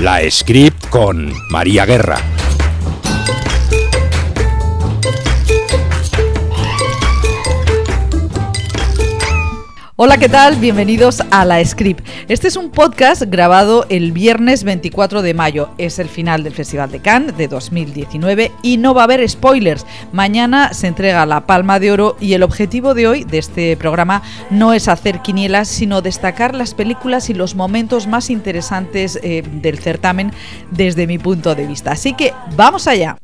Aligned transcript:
La 0.00 0.20
Script 0.30 0.90
con 0.90 1.32
María 1.50 1.84
Guerra. 1.84 2.37
Hola, 10.00 10.16
¿qué 10.16 10.28
tal? 10.28 10.54
Bienvenidos 10.54 11.24
a 11.32 11.44
La 11.44 11.64
Script. 11.64 12.06
Este 12.28 12.46
es 12.46 12.54
un 12.54 12.70
podcast 12.70 13.22
grabado 13.22 13.84
el 13.88 14.12
viernes 14.12 14.62
24 14.62 15.22
de 15.22 15.34
mayo. 15.34 15.70
Es 15.76 15.98
el 15.98 16.08
final 16.08 16.44
del 16.44 16.54
Festival 16.54 16.92
de 16.92 17.00
Cannes 17.00 17.36
de 17.36 17.48
2019 17.48 18.52
y 18.62 18.76
no 18.76 18.94
va 18.94 19.00
a 19.00 19.04
haber 19.04 19.28
spoilers. 19.28 19.84
Mañana 20.12 20.72
se 20.72 20.86
entrega 20.86 21.26
la 21.26 21.46
Palma 21.46 21.80
de 21.80 21.90
Oro 21.90 22.16
y 22.20 22.34
el 22.34 22.44
objetivo 22.44 22.94
de 22.94 23.08
hoy, 23.08 23.24
de 23.24 23.38
este 23.38 23.76
programa, 23.76 24.22
no 24.50 24.72
es 24.72 24.86
hacer 24.86 25.18
quinielas, 25.20 25.66
sino 25.66 26.00
destacar 26.00 26.54
las 26.54 26.74
películas 26.74 27.28
y 27.28 27.34
los 27.34 27.56
momentos 27.56 28.06
más 28.06 28.30
interesantes 28.30 29.18
eh, 29.24 29.42
del 29.50 29.80
certamen 29.80 30.30
desde 30.70 31.08
mi 31.08 31.18
punto 31.18 31.56
de 31.56 31.66
vista. 31.66 31.90
Así 31.90 32.12
que 32.12 32.32
vamos 32.54 32.86
allá. 32.86 33.16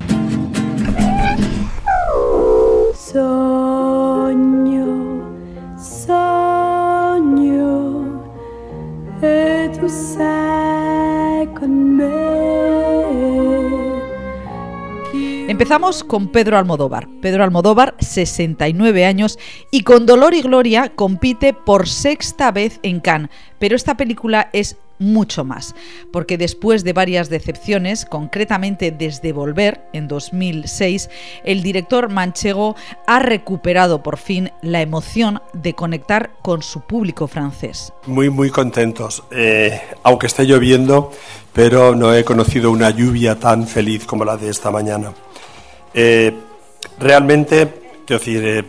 Empezamos 15.55 16.03
con 16.03 16.33
Pedro 16.33 16.59
Almodóvar. 16.59 17.07
Pedro 17.23 17.45
Almodóvar, 17.45 17.95
69 18.01 19.07
años, 19.07 19.39
y 19.71 19.83
con 19.83 20.05
Dolor 20.05 20.35
y 20.35 20.43
Gloria 20.43 20.91
compite 20.97 21.53
por 21.55 21.89
sexta 21.89 22.51
vez 22.51 22.81
en 22.83 22.99
Cannes. 22.99 23.31
Pero 23.61 23.77
esta 23.77 23.97
película 23.97 24.51
es 24.53 24.77
mucho 24.99 25.45
más, 25.45 25.77
porque 26.13 26.39
después 26.39 26.83
de 26.83 26.93
varias 26.93 27.29
decepciones, 27.29 28.05
concretamente 28.05 28.91
desde 28.91 29.33
Volver 29.33 29.85
en 29.93 30.09
2006, 30.09 31.09
el 31.45 31.63
director 31.63 32.09
manchego 32.09 32.75
ha 33.07 33.21
recuperado 33.21 34.03
por 34.03 34.17
fin 34.19 34.51
la 34.61 34.83
emoción 34.83 35.41
de 35.53 35.75
conectar 35.75 36.33
con 36.43 36.63
su 36.63 36.81
público 36.81 37.29
francés. 37.29 37.93
Muy, 38.07 38.29
muy 38.29 38.51
contentos, 38.51 39.23
eh, 39.31 39.81
aunque 40.03 40.27
esté 40.27 40.47
lloviendo, 40.47 41.13
pero 41.53 41.95
no 41.95 42.13
he 42.13 42.25
conocido 42.25 42.73
una 42.73 42.91
lluvia 42.91 43.39
tan 43.39 43.69
feliz 43.69 44.05
como 44.05 44.25
la 44.25 44.37
de 44.37 44.51
esta 44.51 44.73
mañana. 44.73 45.13
Eh, 45.95 46.35
realmente, 46.99 47.69
quiero 48.07 48.19
decir, 48.19 48.45
eh, 48.45 48.65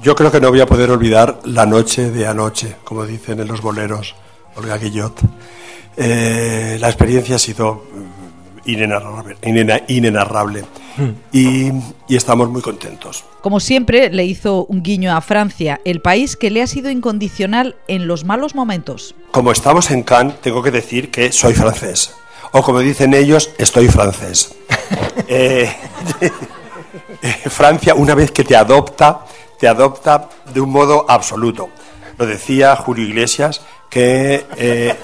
yo 0.00 0.14
creo 0.14 0.30
que 0.30 0.40
no 0.40 0.50
voy 0.50 0.60
a 0.60 0.66
poder 0.66 0.90
olvidar 0.90 1.40
la 1.44 1.66
noche 1.66 2.10
de 2.10 2.26
anoche, 2.26 2.76
como 2.84 3.04
dicen 3.04 3.40
en 3.40 3.48
los 3.48 3.60
boleros 3.60 4.14
Olga 4.56 4.76
Guillot. 4.78 5.20
Eh, 5.96 6.78
la 6.80 6.88
experiencia 6.88 7.36
ha 7.36 7.38
sido 7.38 7.84
mm, 7.92 8.68
inenarrable, 9.88 10.64
hmm. 10.96 11.10
y, 11.32 11.70
y, 12.08 12.16
estamos 12.16 12.48
muy 12.48 12.62
contentos. 12.62 13.24
Como 13.42 13.60
siempre, 13.60 14.08
le 14.10 14.24
hizo 14.24 14.64
un 14.64 14.82
guiño 14.82 15.14
a 15.14 15.20
Francia, 15.20 15.80
el 15.84 16.00
país 16.00 16.36
que 16.36 16.50
le 16.50 16.62
ha 16.62 16.66
sido 16.66 16.90
incondicional 16.90 17.76
en 17.88 18.06
los 18.06 18.24
malos 18.24 18.54
momentos. 18.54 19.14
Como 19.32 19.52
estamos 19.52 19.90
en 19.90 20.02
Cannes, 20.02 20.40
tengo 20.40 20.62
que 20.62 20.70
decir 20.70 21.10
que 21.10 21.30
soy 21.32 21.52
francés. 21.54 22.14
O 22.52 22.62
como 22.62 22.80
dicen 22.80 23.14
ellos, 23.14 23.50
estoy 23.58 23.88
francés. 23.88 24.54
eh, 25.28 25.74
Francia, 27.50 27.94
una 27.94 28.14
vez 28.14 28.30
que 28.30 28.44
te 28.44 28.56
adopta, 28.56 29.24
te 29.58 29.68
adopta 29.68 30.28
de 30.52 30.60
un 30.60 30.70
modo 30.70 31.06
absoluto. 31.08 31.70
Lo 32.18 32.26
decía 32.26 32.76
Julio 32.76 33.06
Iglesias, 33.06 33.60
que, 33.88 34.46
eh, 34.56 34.96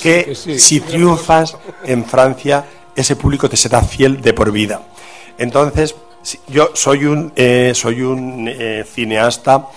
que, 0.00 0.34
si 0.34 0.80
triunfas 0.80 1.56
en 1.84 2.04
Francia, 2.04 2.64
ese 2.94 3.16
público 3.16 3.48
te 3.48 3.56
será 3.56 3.82
fiel 3.82 4.20
de 4.20 4.32
por 4.32 4.52
vida. 4.52 4.82
Entonces, 5.38 5.94
yo 6.48 6.70
soy 6.74 7.04
un, 7.04 7.32
eh, 7.36 7.72
soy 7.74 8.02
un 8.02 8.48
eh, 8.48 8.84
cineasta 8.90 9.68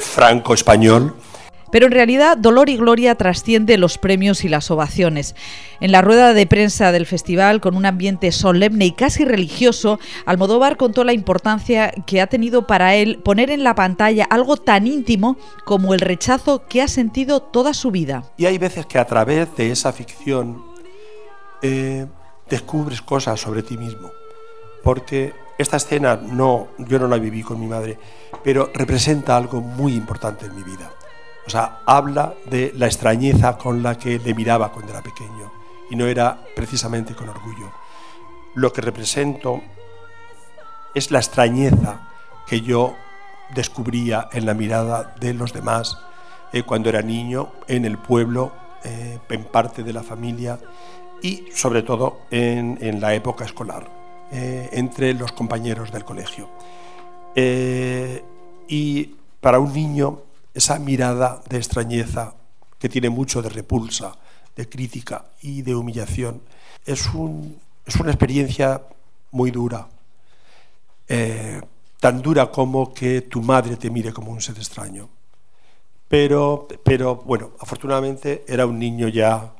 franco-español, 0.00 1.16
pero 1.72 1.86
en 1.86 1.92
realidad 1.92 2.36
Dolor 2.36 2.68
y 2.68 2.76
Gloria 2.76 3.16
trasciende 3.16 3.78
los 3.78 3.98
premios 3.98 4.44
y 4.44 4.48
las 4.48 4.70
ovaciones. 4.70 5.34
En 5.80 5.90
la 5.90 6.02
rueda 6.02 6.34
de 6.34 6.46
prensa 6.46 6.92
del 6.92 7.06
festival, 7.06 7.60
con 7.62 7.74
un 7.74 7.86
ambiente 7.86 8.30
solemne 8.30 8.84
y 8.84 8.92
casi 8.92 9.24
religioso, 9.24 9.98
Almodóvar 10.26 10.76
contó 10.76 11.02
la 11.02 11.14
importancia 11.14 11.90
que 12.06 12.20
ha 12.20 12.26
tenido 12.28 12.66
para 12.66 12.94
él 12.94 13.20
poner 13.24 13.50
en 13.50 13.64
la 13.64 13.74
pantalla 13.74 14.26
algo 14.30 14.58
tan 14.58 14.86
íntimo 14.86 15.38
como 15.64 15.94
el 15.94 16.00
rechazo 16.00 16.66
que 16.68 16.82
ha 16.82 16.88
sentido 16.88 17.40
toda 17.40 17.72
su 17.72 17.90
vida. 17.90 18.22
Y 18.36 18.44
hay 18.44 18.58
veces 18.58 18.84
que 18.84 18.98
a 18.98 19.06
través 19.06 19.56
de 19.56 19.72
esa 19.72 19.92
ficción 19.94 20.62
eh, 21.62 22.06
descubres 22.50 23.00
cosas 23.00 23.40
sobre 23.40 23.62
ti 23.62 23.78
mismo. 23.78 24.10
Porque 24.84 25.32
esta 25.56 25.78
escena 25.78 26.16
no, 26.16 26.68
yo 26.76 26.98
no 26.98 27.08
la 27.08 27.16
viví 27.16 27.42
con 27.42 27.58
mi 27.58 27.66
madre, 27.66 27.96
pero 28.44 28.70
representa 28.74 29.38
algo 29.38 29.62
muy 29.62 29.94
importante 29.94 30.44
en 30.44 30.54
mi 30.54 30.62
vida. 30.62 30.90
O 31.46 31.50
sea, 31.50 31.80
habla 31.86 32.34
de 32.46 32.72
la 32.76 32.86
extrañeza 32.86 33.58
con 33.58 33.82
la 33.82 33.98
que 33.98 34.18
le 34.18 34.34
miraba 34.34 34.70
cuando 34.70 34.92
era 34.92 35.02
pequeño 35.02 35.52
y 35.90 35.96
no 35.96 36.06
era 36.06 36.38
precisamente 36.54 37.14
con 37.14 37.28
orgullo. 37.28 37.72
Lo 38.54 38.72
que 38.72 38.80
represento 38.80 39.60
es 40.94 41.10
la 41.10 41.18
extrañeza 41.18 42.08
que 42.46 42.60
yo 42.60 42.94
descubría 43.54 44.28
en 44.32 44.46
la 44.46 44.54
mirada 44.54 45.14
de 45.20 45.34
los 45.34 45.52
demás 45.52 45.98
eh, 46.52 46.62
cuando 46.62 46.88
era 46.88 47.02
niño, 47.02 47.52
en 47.66 47.84
el 47.84 47.98
pueblo, 47.98 48.52
eh, 48.84 49.18
en 49.28 49.44
parte 49.44 49.82
de 49.82 49.92
la 49.92 50.02
familia 50.02 50.58
y 51.22 51.46
sobre 51.54 51.82
todo 51.82 52.22
en, 52.30 53.00
la 53.00 53.14
época 53.14 53.44
escolar, 53.44 53.88
eh, 54.30 54.68
entre 54.72 55.14
los 55.14 55.32
compañeros 55.32 55.90
del 55.92 56.04
colegio. 56.04 56.48
y 58.68 59.14
para 59.40 59.58
un 59.58 59.72
niño 59.72 60.20
esa 60.54 60.78
mirada 60.78 61.42
de 61.48 61.56
extrañeza 61.56 62.34
que 62.78 62.88
tiene 62.88 63.10
mucho 63.10 63.42
de 63.42 63.48
repulsa, 63.48 64.16
de 64.56 64.68
crítica 64.68 65.24
y 65.40 65.62
de 65.62 65.74
humillación, 65.74 66.42
es, 66.84 67.08
es 67.86 67.96
una 67.96 68.10
experiencia 68.10 68.82
muy 69.30 69.50
dura. 69.50 69.88
Eh, 71.08 71.60
tan 72.00 72.20
dura 72.20 72.50
como 72.50 72.92
que 72.92 73.22
tu 73.22 73.40
madre 73.42 73.76
te 73.76 73.90
mire 73.90 74.12
como 74.12 74.32
un 74.32 74.40
ser 74.40 74.56
extraño. 74.56 75.08
Pero, 76.08 76.68
pero 76.84 77.16
bueno, 77.16 77.52
afortunadamente 77.58 78.44
era 78.46 78.66
un 78.66 78.78
niño 78.78 79.08
ya, 79.08 79.54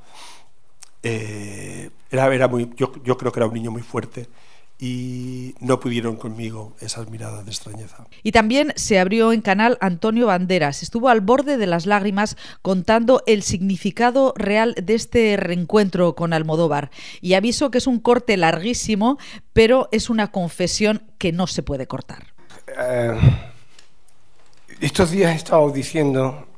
eh, 1.03 1.91
era, 2.11 2.35
era 2.35 2.51
yo 2.77 3.17
creo 3.17 3.33
que 3.33 3.39
era 3.39 3.47
un 3.47 3.55
niño 3.55 3.71
muy 3.71 3.83
fuerte 3.83 4.29
y 4.79 5.55
no 5.61 5.79
pudieron 5.79 6.17
conmigo 6.17 6.75
esas 6.81 7.09
miradas 7.09 7.45
de 7.45 7.53
extrañeza. 7.53 8.07
Y 8.25 8.33
también 8.33 8.73
se 8.75 8.99
abrió 8.99 9.33
en 9.33 9.41
canal 9.41 9.79
Antonio 9.81 10.27
Banderas. 10.27 10.83
Estuvo 10.83 11.09
al 11.09 11.21
borde 11.21 11.57
de 11.57 11.69
las 11.69 11.87
lágrimas 11.87 12.37
contando 12.63 13.23
el 13.27 13.45
significado 13.45 14.35
real 14.37 14.75
de 14.75 14.95
este 14.95 15.37
reencuentro 15.37 16.17
con 16.17 16.33
Almodóvar. 16.33 16.91
Y 17.21 17.35
aviso 17.35 17.71
que 17.71 17.79
es 17.79 17.87
un 17.87 18.01
corte 18.01 18.37
larguísimo, 18.37 19.19
pero 19.53 19.89
es 19.93 20.11
una 20.11 20.33
confesión 20.33 21.03
que 21.19 21.31
no 21.31 21.47
se 21.47 21.63
puede 21.63 21.87
cortar. 21.87 22.35
Eh, 22.77 23.21
estos 24.81 25.13
días 25.13 25.33
he 25.33 25.37
estado 25.37 25.71
diciendo 25.71 26.49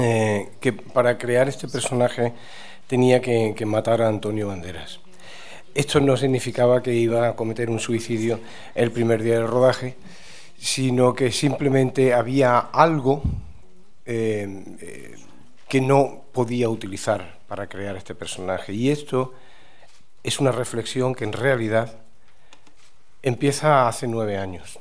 eh, 0.00 0.50
que 0.60 0.72
para 0.72 1.16
crear 1.16 1.48
este 1.48 1.68
personaje 1.68 2.34
tenía 2.88 3.20
que 3.20 3.66
matar 3.66 4.02
a 4.02 4.08
Antonio 4.08 4.48
Banderas. 4.48 4.98
Esto 5.74 6.00
no 6.00 6.16
significaba 6.16 6.82
que 6.82 6.94
iba 6.94 7.28
a 7.28 7.36
cometer 7.36 7.70
un 7.70 7.80
suicidio 7.80 8.40
el 8.74 8.90
primer 8.90 9.22
día 9.22 9.34
del 9.34 9.48
rodaje, 9.48 9.96
sino 10.58 11.14
que 11.14 11.30
simplemente 11.30 12.14
había 12.14 12.58
algo 12.58 13.22
eh, 14.04 14.64
eh, 14.80 15.14
que 15.68 15.80
no 15.80 16.22
podía 16.32 16.68
utilizar 16.68 17.38
para 17.46 17.68
crear 17.68 17.96
este 17.96 18.14
personaje. 18.14 18.72
Y 18.72 18.90
esto 18.90 19.34
es 20.22 20.40
una 20.40 20.52
reflexión 20.52 21.14
que 21.14 21.24
en 21.24 21.32
realidad 21.32 21.96
empieza 23.22 23.88
hace 23.88 24.06
nueve 24.06 24.36
años. 24.36 24.78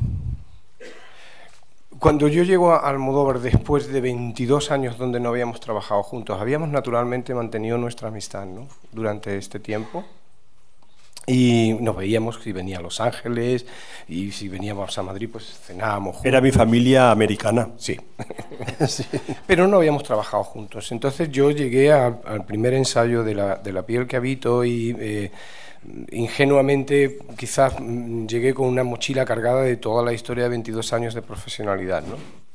Cuando 1.99 2.27
yo 2.27 2.43
llego 2.43 2.73
a 2.73 2.87
Almodóvar 2.87 3.39
después 3.39 3.87
de 3.87 4.01
22 4.01 4.69
años 4.69 4.99
donde 4.99 5.19
no 5.19 5.29
habíamos 5.29 5.59
trabajado 5.59 6.03
juntos, 6.03 6.39
habíamos 6.39 6.69
naturalmente 6.69 7.33
mantenido 7.33 7.77
nuestra 7.79 8.09
amistad 8.09 8.47
durante 8.91 9.35
este 9.37 9.59
tiempo. 9.59 10.05
Y 11.29 11.73
nos 11.81 11.97
veíamos 11.97 12.39
si 12.41 12.53
venía 12.53 12.77
a 12.77 12.81
Los 12.81 13.01
Ángeles 13.01 13.65
y 14.07 14.31
si 14.31 14.47
veníamos 14.47 14.97
a 14.97 15.03
Madrid, 15.03 15.27
pues 15.29 15.59
cenábamos 15.61 16.15
juntos. 16.15 16.25
Era 16.25 16.39
mi 16.39 16.51
familia 16.51 17.11
americana. 17.11 17.67
Sí. 17.77 17.99
Pero 19.45 19.67
no 19.67 19.75
habíamos 19.75 20.03
trabajado 20.03 20.45
juntos. 20.45 20.89
Entonces 20.93 21.29
yo 21.29 21.51
llegué 21.51 21.91
al 21.91 22.45
primer 22.45 22.73
ensayo 22.75 23.25
de 23.25 23.35
la, 23.35 23.57
de 23.57 23.73
la, 23.73 23.85
piel 23.85 24.07
que 24.07 24.15
habito 24.15 24.63
y 24.63 24.95
eh, 24.97 25.31
ingenuamente 26.11 27.19
quizás 27.37 27.73
mm, 27.77 28.25
llegué 28.25 28.53
con 28.53 28.67
una 28.67 28.85
mochila 28.85 29.25
cargada 29.25 29.63
de 29.63 29.75
toda 29.75 30.05
la 30.05 30.13
historia 30.13 30.45
de 30.45 30.51
22 30.51 30.93
años 30.93 31.13
de 31.13 31.21
profesionalidad. 31.23 32.03
¿no? 32.03 32.46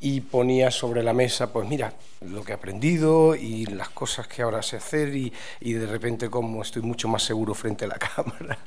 Y 0.00 0.20
ponía 0.20 0.70
sobre 0.70 1.02
la 1.02 1.12
mesa, 1.12 1.52
pues 1.52 1.68
mira, 1.68 1.92
lo 2.20 2.44
que 2.44 2.52
he 2.52 2.54
aprendido 2.54 3.34
y 3.34 3.66
las 3.66 3.90
cosas 3.90 4.28
que 4.28 4.42
ahora 4.42 4.62
sé 4.62 4.76
hacer 4.76 5.14
y, 5.14 5.32
y 5.60 5.72
de 5.72 5.86
repente 5.86 6.30
como 6.30 6.62
estoy 6.62 6.82
mucho 6.82 7.08
más 7.08 7.22
seguro 7.22 7.54
frente 7.54 7.84
a 7.84 7.88
la 7.88 7.98
cámara. 7.98 8.58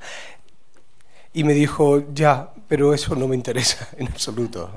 Y 1.34 1.44
me 1.44 1.54
dijo, 1.54 2.14
ya, 2.14 2.52
pero 2.68 2.94
eso 2.94 3.16
no 3.16 3.28
me 3.28 3.36
interesa 3.36 3.88
en 3.98 4.08
absoluto. 4.08 4.70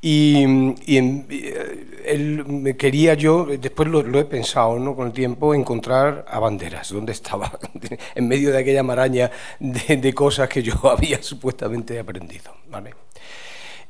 Y, 0.00 0.44
eh, 0.86 2.02
él 2.04 2.44
me 2.46 2.76
quería 2.76 3.14
yo, 3.14 3.46
después 3.46 3.88
lo, 3.88 4.00
he 4.20 4.24
pensado 4.24 4.78
¿no? 4.78 4.94
con 4.94 5.08
el 5.08 5.12
tiempo, 5.12 5.52
encontrar 5.52 6.24
a 6.28 6.38
Banderas, 6.38 6.90
donde 6.90 7.10
estaba, 7.10 7.58
en 8.14 8.28
medio 8.28 8.52
de 8.52 8.58
aquella 8.58 8.84
maraña 8.84 9.32
de, 9.58 9.96
de, 9.96 10.14
cosas 10.14 10.48
que 10.48 10.62
yo 10.62 10.74
había 10.88 11.20
supuestamente 11.20 11.98
aprendido. 11.98 12.54
¿vale? 12.70 12.94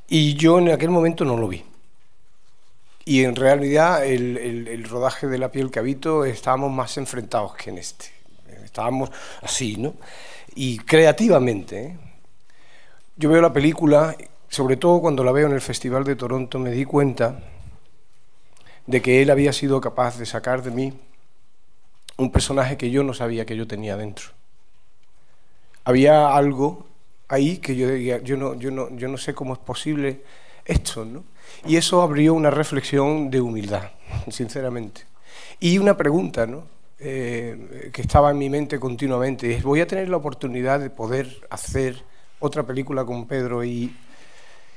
Y 0.09 0.35
yo 0.35 0.59
en 0.59 0.71
aquel 0.71 0.91
momento 0.91 1.25
no 1.25 1.37
lo 1.37 1.49
vi. 1.49 1.65
Y 3.05 3.25
en 3.25 3.37
realidad 3.37 4.05
el, 4.05 4.37
el, 4.37 4.85
rodaje 4.85 5.27
de 5.29 5.39
la 5.39 5.51
piel 5.51 5.71
que 5.71 5.79
habito 5.79 6.25
estábamos 6.25 6.73
más 6.73 6.97
enfrentados 6.97 7.55
que 7.55 7.71
en 7.71 7.79
este. 7.79 8.07
Estábamos 8.65 9.11
así, 9.43 9.77
¿no? 9.77 9.95
Y 10.55 10.79
creativamente. 10.79 11.85
¿eh? 11.85 11.99
Yo 13.17 13.31
veo 13.31 13.41
la 13.41 13.53
película 13.53 14.17
sobre 14.49 14.77
todo 14.77 15.01
cuando 15.01 15.25
la 15.25 15.33
veo 15.33 15.47
en 15.47 15.53
el 15.53 15.61
Festival 15.61 16.05
de 16.05 16.17
Toronto, 16.17 16.59
me 16.59 16.71
di 16.71 16.85
cuenta 16.85 17.41
de 18.87 19.03
que 19.03 19.23
él 19.23 19.31
había 19.31 19.53
sido 19.53 19.81
capaz 19.81 20.19
de 20.19 20.27
sacar 20.27 20.63
de 20.63 20.71
mí 20.71 20.93
un 22.17 22.31
personaje 22.31 22.77
que 22.77 22.91
yo 22.91 23.03
no 23.03 23.13
sabía 23.13 23.45
que 23.45 23.57
yo 23.57 23.67
tenía 23.67 23.97
dentro. 23.97 24.29
Había 25.85 26.35
algo 26.35 26.87
ahí 27.29 27.59
que 27.59 27.77
yo 27.77 27.95
yo 27.95 28.37
no, 28.37 28.55
yo 28.55 28.71
no, 28.71 28.95
yo 28.97 29.09
no 29.09 29.17
sé 29.17 29.35
cómo 29.35 29.53
es 29.53 29.59
posible 29.59 30.23
esto, 30.65 31.05
¿no? 31.05 31.25
Y 31.65 31.77
eso 31.77 32.03
abrió 32.03 32.35
una 32.35 32.51
reflexión 32.51 33.31
de 33.31 33.41
humildad, 33.41 33.91
sinceramente. 34.31 35.03
Y 35.61 35.79
una 35.79 35.97
pregunta, 35.97 36.47
¿no? 36.47 36.65
Eh, 36.99 37.91
que 37.93 38.03
estaba 38.03 38.31
en 38.31 38.39
mi 38.39 38.49
mente 38.49 38.81
continuamente, 38.81 39.55
es, 39.55 39.63
¿voy 39.63 39.81
a 39.81 39.87
tener 39.87 40.09
la 40.09 40.17
oportunidad 40.17 40.81
de 40.81 40.89
poder 40.89 41.29
hacer 41.51 42.03
otra 42.41 42.63
película 42.63 43.05
con 43.05 43.27
Pedro 43.27 43.63
y 43.65 43.95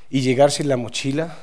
y 0.10 0.22
llegar 0.22 0.52
sin 0.52 0.68
la 0.68 0.78
mochila, 0.78 1.38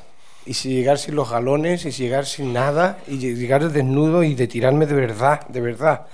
y 0.45 0.55
si 0.55 0.71
llegar 0.71 0.99
sin 0.99 1.15
los 1.15 1.31
galones, 1.31 1.85
y 1.85 1.91
llegar 1.91 2.27
sin 2.27 2.53
nada, 2.53 2.99
y 3.07 3.19
llegar 3.19 3.71
desnudo 3.71 4.23
y 4.23 4.35
de 4.35 4.49
tirarme 4.49 4.87
de 4.87 4.95
verdad, 4.95 5.47
de 5.49 5.61
verdad, 5.61 6.07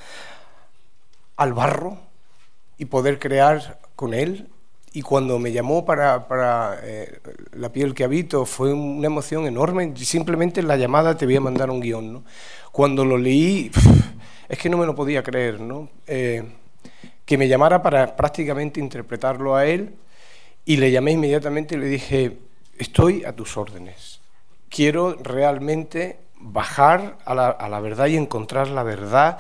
al 1.37 1.53
barro 1.55 1.99
y 2.79 2.87
poder 2.87 3.19
crear 3.19 3.81
con 3.97 4.15
él. 4.15 4.49
Y 4.95 5.03
cuando 5.03 5.39
me 5.39 5.53
llamó 5.53 5.85
para, 5.85 6.29
para 6.29 6.79
eh, 6.83 7.19
La 7.53 7.71
piel 7.71 7.95
que 7.95 8.05
habito 8.05 8.45
fue 8.45 8.73
una 8.73 9.07
emoción 9.07 9.47
enorme. 9.47 9.95
Simplemente 9.97 10.61
en 10.61 10.69
la 10.69 10.77
llamada 10.77 11.17
te 11.17 11.25
voy 11.25 11.37
a 11.37 11.41
mandar 11.41 11.71
un 11.71 11.81
guion. 11.81 12.13
¿no? 12.13 12.25
Cuando 12.71 13.05
lo 13.05 13.17
leí, 13.17 13.71
es 14.49 14.59
que 14.59 14.69
no 14.69 14.77
me 14.77 14.87
lo 14.87 14.95
podía 14.95 15.23
creer. 15.23 15.61
¿no? 15.61 15.89
Eh, 16.07 16.45
que 17.25 17.39
me 17.39 17.49
llamara 17.49 17.83
para 17.83 18.17
prácticamente 18.17 18.81
interpretarlo 18.81 19.57
a 19.57 19.67
él 19.67 19.95
y 20.65 20.77
le 20.77 20.91
llamé 20.91 21.13
inmediatamente 21.13 21.75
y 21.75 21.79
le 21.79 21.87
dije, 21.87 22.39
estoy 22.79 23.25
a 23.25 23.33
tus 23.33 23.57
órdenes. 23.57 24.21
Quiero 24.69 25.15
realmente 25.15 26.19
bajar 26.39 27.19
a 27.25 27.35
la, 27.35 27.81
verdad 27.81 28.07
y 28.07 28.17
encontrar 28.17 28.69
la 28.69 28.83
verdad. 28.83 29.39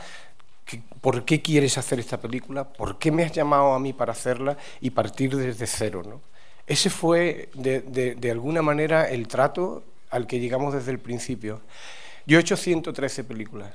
¿Por 1.00 1.24
qué 1.24 1.42
quieres 1.42 1.76
hacer 1.78 1.98
esta 1.98 2.20
película? 2.20 2.64
¿Por 2.64 2.98
qué 2.98 3.10
me 3.10 3.24
has 3.24 3.32
llamado 3.32 3.74
a 3.74 3.78
mí 3.78 3.92
para 3.92 4.12
hacerla? 4.12 4.56
Y 4.80 4.90
partir 4.90 5.36
desde 5.36 5.66
cero. 5.66 6.02
¿no? 6.06 6.20
Ese 6.66 6.90
fue, 6.90 7.50
de, 7.54 8.30
alguna 8.30 8.62
manera, 8.62 9.08
el 9.08 9.28
trato 9.28 9.82
al 10.10 10.26
que 10.26 10.38
llegamos 10.38 10.74
desde 10.74 10.92
el 10.92 10.98
principio. 10.98 11.60
Yo 12.26 12.38
he 12.38 12.40
hecho 12.40 12.56
113 12.56 13.24
películas. 13.24 13.72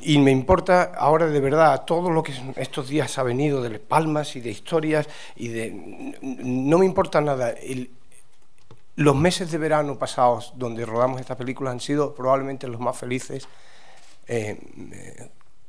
Y 0.00 0.18
me 0.18 0.30
importa 0.30 0.92
ahora 0.96 1.26
de 1.26 1.40
verdad 1.40 1.84
todo 1.84 2.10
lo 2.10 2.22
que 2.22 2.32
estos 2.56 2.88
días 2.88 3.18
ha 3.18 3.22
venido 3.22 3.60
de 3.60 3.78
palmas 3.78 4.34
y 4.36 4.40
de 4.40 4.50
historias 4.50 5.06
y 5.34 5.48
de 5.48 6.14
no 6.22 6.78
me 6.78 6.86
importa 6.86 7.20
nada. 7.20 7.54
los 8.94 9.16
meses 9.16 9.50
de 9.50 9.58
verano 9.58 9.98
pasados 9.98 10.54
donde 10.56 10.86
rodamos 10.86 11.20
esta 11.20 11.36
película 11.36 11.72
han 11.72 11.80
sido 11.80 12.14
probablemente 12.14 12.68
los 12.68 12.80
más 12.80 12.96
felices 12.96 13.46
eh, 14.28 14.58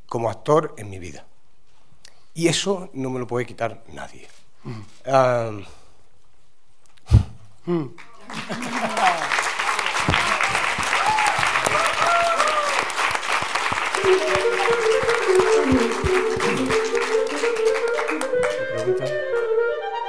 como 0.07 0.29
actor 0.29 0.73
en 0.77 0.89
mi 0.89 0.99
vida. 0.99 1.25
Y 2.33 2.47
eso 2.47 2.89
no 2.93 3.09
me 3.09 3.19
lo 3.19 3.27
puede 3.27 3.45
quitar 3.45 3.83
nadie. 3.93 4.27
Mm. 4.63 4.81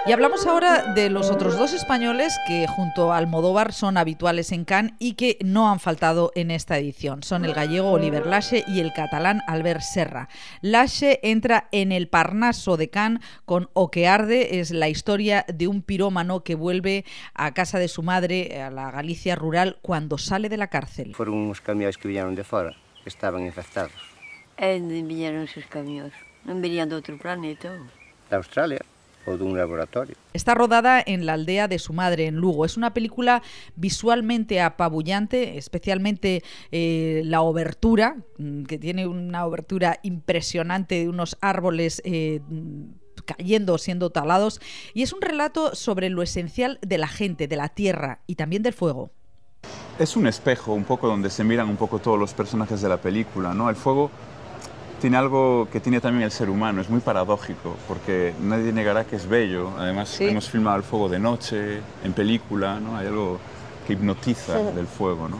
Y 0.08 0.12
hablamos 0.12 0.46
ahora 0.46 0.94
de 0.94 1.10
los 1.10 1.30
otros 1.30 1.58
dos 1.58 1.74
españoles 1.74 2.34
que 2.46 2.66
junto 2.66 3.12
a 3.12 3.18
Almodóvar 3.18 3.74
son 3.74 3.98
habituales 3.98 4.52
en 4.52 4.64
Cannes 4.64 4.94
y 4.98 5.12
que 5.16 5.36
no 5.44 5.70
han 5.70 5.80
faltado 5.80 6.32
en 6.34 6.50
esta 6.50 6.78
edición. 6.78 7.22
Son 7.22 7.44
el 7.44 7.52
gallego 7.52 7.90
Oliver 7.90 8.24
Lache 8.24 8.64
y 8.68 8.80
el 8.80 8.94
catalán 8.94 9.42
Albert 9.46 9.82
Serra. 9.82 10.30
Lache 10.62 11.20
entra 11.22 11.68
en 11.72 11.92
el 11.92 12.08
Parnaso 12.08 12.78
de 12.78 12.88
Cannes 12.88 13.22
con 13.44 13.68
O 13.74 13.90
que 13.90 14.08
arde, 14.08 14.60
es 14.60 14.70
la 14.70 14.88
historia 14.88 15.44
de 15.46 15.68
un 15.68 15.82
pirómano 15.82 16.42
que 16.42 16.54
vuelve 16.54 17.04
a 17.34 17.52
casa 17.52 17.78
de 17.78 17.88
su 17.88 18.02
madre, 18.02 18.62
a 18.62 18.70
la 18.70 18.90
Galicia 18.90 19.36
rural, 19.36 19.76
cuando 19.82 20.16
sale 20.16 20.48
de 20.48 20.56
la 20.56 20.68
cárcel. 20.68 21.14
Fueron 21.14 21.34
unos 21.34 21.60
camiones 21.60 21.98
que 21.98 22.08
vinieron 22.08 22.34
de 22.34 22.44
fuera, 22.44 22.74
que 23.02 23.10
estaban 23.10 23.44
infectados. 23.44 23.92
¿Dónde 24.58 25.02
vinieron 25.02 25.42
esos 25.42 25.66
camiones? 25.66 26.14
¿No 26.46 26.58
venían 26.58 26.88
de 26.88 26.94
otro 26.94 27.18
planeta? 27.18 27.76
De 28.30 28.36
Australia 28.36 28.80
de 29.36 29.44
un 29.44 29.56
laboratorio. 29.56 30.16
Está 30.32 30.54
rodada 30.54 31.02
en 31.04 31.26
la 31.26 31.34
aldea 31.34 31.68
de 31.68 31.78
su 31.78 31.92
madre, 31.92 32.26
en 32.26 32.36
Lugo. 32.36 32.64
Es 32.64 32.76
una 32.76 32.94
película 32.94 33.42
visualmente 33.76 34.60
apabullante, 34.60 35.58
especialmente 35.58 36.42
eh, 36.70 37.22
la 37.24 37.42
obertura, 37.42 38.16
mm, 38.38 38.64
que 38.64 38.78
tiene 38.78 39.06
una 39.06 39.44
obertura 39.44 39.98
impresionante 40.02 40.96
de 40.96 41.08
unos 41.08 41.36
árboles. 41.40 42.00
Eh, 42.04 42.40
cayendo, 43.24 43.76
siendo 43.78 44.10
talados, 44.10 44.60
y 44.94 45.02
es 45.02 45.12
un 45.12 45.20
relato 45.20 45.74
sobre 45.74 46.08
lo 46.08 46.22
esencial 46.22 46.78
de 46.80 46.98
la 46.98 47.08
gente, 47.08 47.46
de 47.46 47.56
la 47.56 47.68
tierra 47.68 48.20
y 48.26 48.36
también 48.36 48.62
del 48.62 48.72
fuego. 48.72 49.10
Es 49.98 50.16
un 50.16 50.26
espejo 50.26 50.72
un 50.72 50.84
poco 50.84 51.08
donde 51.08 51.28
se 51.28 51.42
miran 51.44 51.68
un 51.68 51.76
poco 51.76 51.98
todos 51.98 52.18
los 52.18 52.32
personajes 52.32 52.80
de 52.80 52.88
la 52.88 52.98
película, 52.98 53.52
¿no? 53.52 53.68
El 53.68 53.76
fuego 53.76 54.10
tiene 55.00 55.16
algo 55.16 55.68
que 55.70 55.80
tiene 55.80 56.00
también 56.00 56.24
el 56.24 56.30
ser 56.30 56.50
humano, 56.50 56.80
es 56.80 56.90
muy 56.90 57.00
paradójico, 57.00 57.76
porque 57.86 58.34
nadie 58.40 58.72
negará 58.72 59.04
que 59.04 59.16
es 59.16 59.26
bello. 59.26 59.70
Además, 59.78 60.20
hemos 60.20 60.48
filmado 60.48 60.76
el 60.76 60.82
fuego 60.82 61.08
de 61.08 61.18
noche, 61.18 61.80
en 62.04 62.12
película, 62.12 62.80
¿no? 62.80 62.96
Hay 62.96 63.06
algo 63.06 63.38
que 63.86 63.92
hipnotiza 63.92 64.58
del 64.72 64.86
fuego, 64.86 65.28
¿no? 65.28 65.36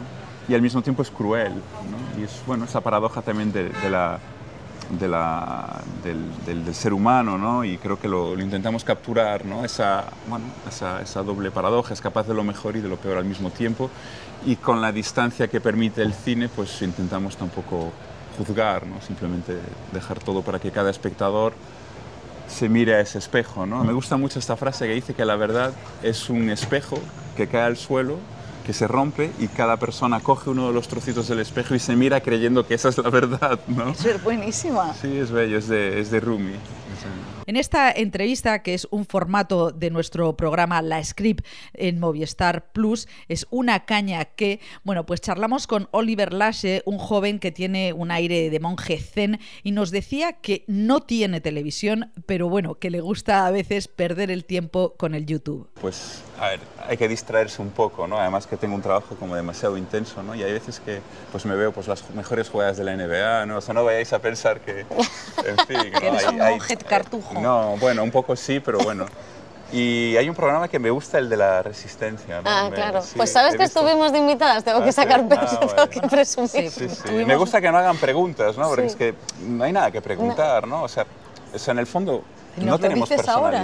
Y 0.47 0.55
al 0.55 0.61
mismo 0.61 0.81
tiempo 0.81 1.01
es 1.01 1.11
cruel, 1.11 1.53
¿no? 1.53 2.21
Y 2.21 2.23
es, 2.23 2.41
bueno, 2.47 2.65
esa 2.65 2.81
paradoja 2.81 3.21
también 3.21 3.51
de, 3.51 3.69
la, 3.89 4.19
de 4.97 5.07
la, 5.07 5.81
del, 6.03 6.65
del, 6.65 6.73
ser 6.73 6.93
humano, 6.93 7.37
¿no? 7.37 7.63
Y 7.63 7.77
creo 7.77 7.99
que 7.99 8.07
lo, 8.07 8.35
lo 8.35 8.41
intentamos 8.41 8.83
capturar, 8.83 9.45
¿no? 9.45 9.65
Esa, 9.65 10.05
bueno, 10.27 10.45
esa, 10.67 11.01
esa, 11.01 11.21
doble 11.21 11.51
paradoja, 11.51 11.93
es 11.93 12.01
capaz 12.01 12.27
de 12.27 12.33
lo 12.33 12.43
mejor 12.43 12.77
y 12.77 12.81
de 12.81 12.87
lo 12.87 12.97
peor 12.97 13.17
al 13.17 13.25
mismo 13.25 13.51
tiempo. 13.51 13.89
Y 14.45 14.55
con 14.55 14.81
la 14.81 14.91
distancia 14.91 15.49
que 15.49 15.59
permite 15.59 16.01
el 16.01 16.13
cine, 16.13 16.47
pues 16.47 16.81
intentamos 16.81 17.35
tampoco 17.35 17.91
juzgar, 18.39 18.87
¿no? 18.87 19.01
simplemente 19.01 19.57
dejar 19.91 20.19
todo 20.19 20.41
para 20.41 20.59
que 20.59 20.71
cada 20.71 20.89
espectador 20.89 21.53
se 22.47 22.69
mire 22.69 22.95
a 22.95 23.01
ese 23.01 23.17
espejo. 23.17 23.65
¿no? 23.65 23.83
Me 23.83 23.93
gusta 23.93 24.17
mucho 24.17 24.39
esta 24.39 24.55
frase 24.55 24.87
que 24.87 24.93
dice 24.93 25.13
que 25.13 25.25
la 25.25 25.35
verdad 25.35 25.73
es 26.01 26.29
un 26.29 26.49
espejo 26.49 26.97
que 27.35 27.47
cae 27.47 27.63
al 27.63 27.77
suelo, 27.77 28.17
que 28.65 28.73
se 28.73 28.87
rompe 28.87 29.31
y 29.39 29.47
cada 29.47 29.77
persona 29.77 30.19
coge 30.21 30.49
uno 30.49 30.67
de 30.67 30.73
los 30.73 30.87
trocitos 30.87 31.27
del 31.27 31.39
espejo 31.39 31.75
y 31.75 31.79
se 31.79 31.95
mira 31.95 32.21
creyendo 32.21 32.65
que 32.65 32.75
esa 32.75 32.89
es 32.89 32.97
la 32.97 33.09
verdad. 33.09 33.59
¿no? 33.67 33.91
Es 33.91 34.23
buenísima. 34.23 34.93
Sí, 34.93 35.17
es 35.17 35.31
bello, 35.31 35.57
es 35.57 35.67
de, 35.67 35.99
es 35.99 36.09
de 36.09 36.19
Rumi. 36.19 36.55
En 37.49 37.57
esta 37.57 37.91
entrevista, 37.91 38.61
que 38.61 38.75
es 38.75 38.87
un 38.91 39.07
formato 39.07 39.71
de 39.71 39.89
nuestro 39.89 40.37
programa 40.37 40.83
La 40.83 41.03
Script 41.03 41.43
en 41.73 41.99
Movistar 41.99 42.71
Plus, 42.73 43.07
es 43.27 43.47
una 43.49 43.85
caña 43.85 44.23
que, 44.25 44.59
bueno, 44.83 45.07
pues 45.07 45.19
charlamos 45.19 45.65
con 45.65 45.89
Oliver 45.89 46.31
Lashe, 46.31 46.83
un 46.85 46.99
joven 46.99 47.39
que 47.39 47.51
tiene 47.51 47.91
un 47.91 48.11
aire 48.11 48.51
de 48.51 48.59
monje 48.59 48.99
zen, 48.99 49.39
y 49.63 49.71
nos 49.71 49.89
decía 49.89 50.33
que 50.33 50.63
no 50.67 50.99
tiene 50.99 51.41
televisión, 51.41 52.11
pero 52.27 52.49
bueno, 52.49 52.75
que 52.75 52.91
le 52.91 53.01
gusta 53.01 53.47
a 53.47 53.49
veces 53.49 53.87
perder 53.87 54.29
el 54.29 54.45
tiempo 54.45 54.93
con 54.95 55.15
el 55.15 55.25
YouTube. 55.25 55.71
Pues, 55.81 56.21
a 56.39 56.49
ver, 56.49 56.59
hay 56.87 56.97
que 56.97 57.07
distraerse 57.07 57.63
un 57.63 57.71
poco, 57.71 58.05
¿no? 58.05 58.19
Además 58.19 58.45
que 58.45 58.57
tengo 58.57 58.75
un 58.75 58.83
trabajo 58.83 59.15
como 59.15 59.35
demasiado 59.35 59.75
intenso, 59.75 60.21
¿no? 60.21 60.35
Y 60.35 60.43
hay 60.43 60.53
veces 60.53 60.79
que 60.79 60.99
pues 61.31 61.47
me 61.47 61.55
veo 61.55 61.71
pues 61.71 61.87
las 61.87 62.07
mejores 62.11 62.47
jugadas 62.47 62.77
de 62.77 62.83
la 62.83 62.95
NBA, 62.95 63.47
¿no? 63.47 63.57
O 63.57 63.61
sea, 63.61 63.73
no 63.73 63.83
vayáis 63.83 64.13
a 64.13 64.19
pensar 64.19 64.61
que, 64.61 64.81
en 64.81 65.57
fin, 65.67 65.91
¿no? 65.91 65.97
eres 66.09 66.27
un 66.27 66.37
monje 66.37 66.77
cartujo. 66.77 67.38
No, 67.41 67.77
bueno, 67.77 68.03
un 68.03 68.11
poco 68.11 68.35
sí, 68.35 68.59
pero 68.59 68.79
bueno. 68.79 69.05
Y 69.71 70.17
hay 70.17 70.27
un 70.27 70.33
programa 70.35 70.67
que 70.67 70.79
me 70.79 70.89
gusta, 70.89 71.19
el 71.19 71.29
de 71.29 71.37
la 71.37 71.61
resistencia. 71.61 72.41
¿no? 72.41 72.49
Ah, 72.49 72.67
Me- 72.69 72.75
claro. 72.75 73.01
sí, 73.03 73.13
pues 73.15 73.31
sabes 73.31 73.55
que 73.55 73.63
visto- 73.63 73.79
estuvimos 73.81 74.11
de 74.11 74.17
invitadas, 74.17 74.63
tengo 74.63 74.79
Ah, 74.79 74.83
que 74.83 74.91
sí. 74.91 74.95
sacar 74.95 75.23
Ah, 75.25 75.29
peso, 75.41 75.59
tengo 75.59 75.75
vale. 75.75 75.89
que 75.91 76.01
presumir. 76.01 76.49
Sí, 76.49 76.69
sí. 76.71 76.87
Tuvimos- 77.05 77.27
Me 77.27 77.35
gusta 77.35 77.61
que 77.61 77.71
no 77.71 77.77
hagan 77.77 77.97
preguntas, 77.97 78.57
¿no? 78.57 78.67
Porque 78.67 78.83
Sí. 78.83 78.87
es 78.87 78.95
que 78.95 79.13
no 79.47 79.63
hay 79.63 79.71
nada 79.71 79.91
que 79.91 80.01
preguntar, 80.01 80.67
¿no? 80.67 80.81
O 80.83 80.87
sea, 80.87 81.05
o 81.53 81.59
sea 81.59 81.71
en 81.73 81.79
el 81.79 81.85
fondo 81.87 82.23
¿Y 82.57 82.61
nos 82.61 82.67
no 82.71 82.79
tenemos 82.79 83.11
ahora? 83.27 83.63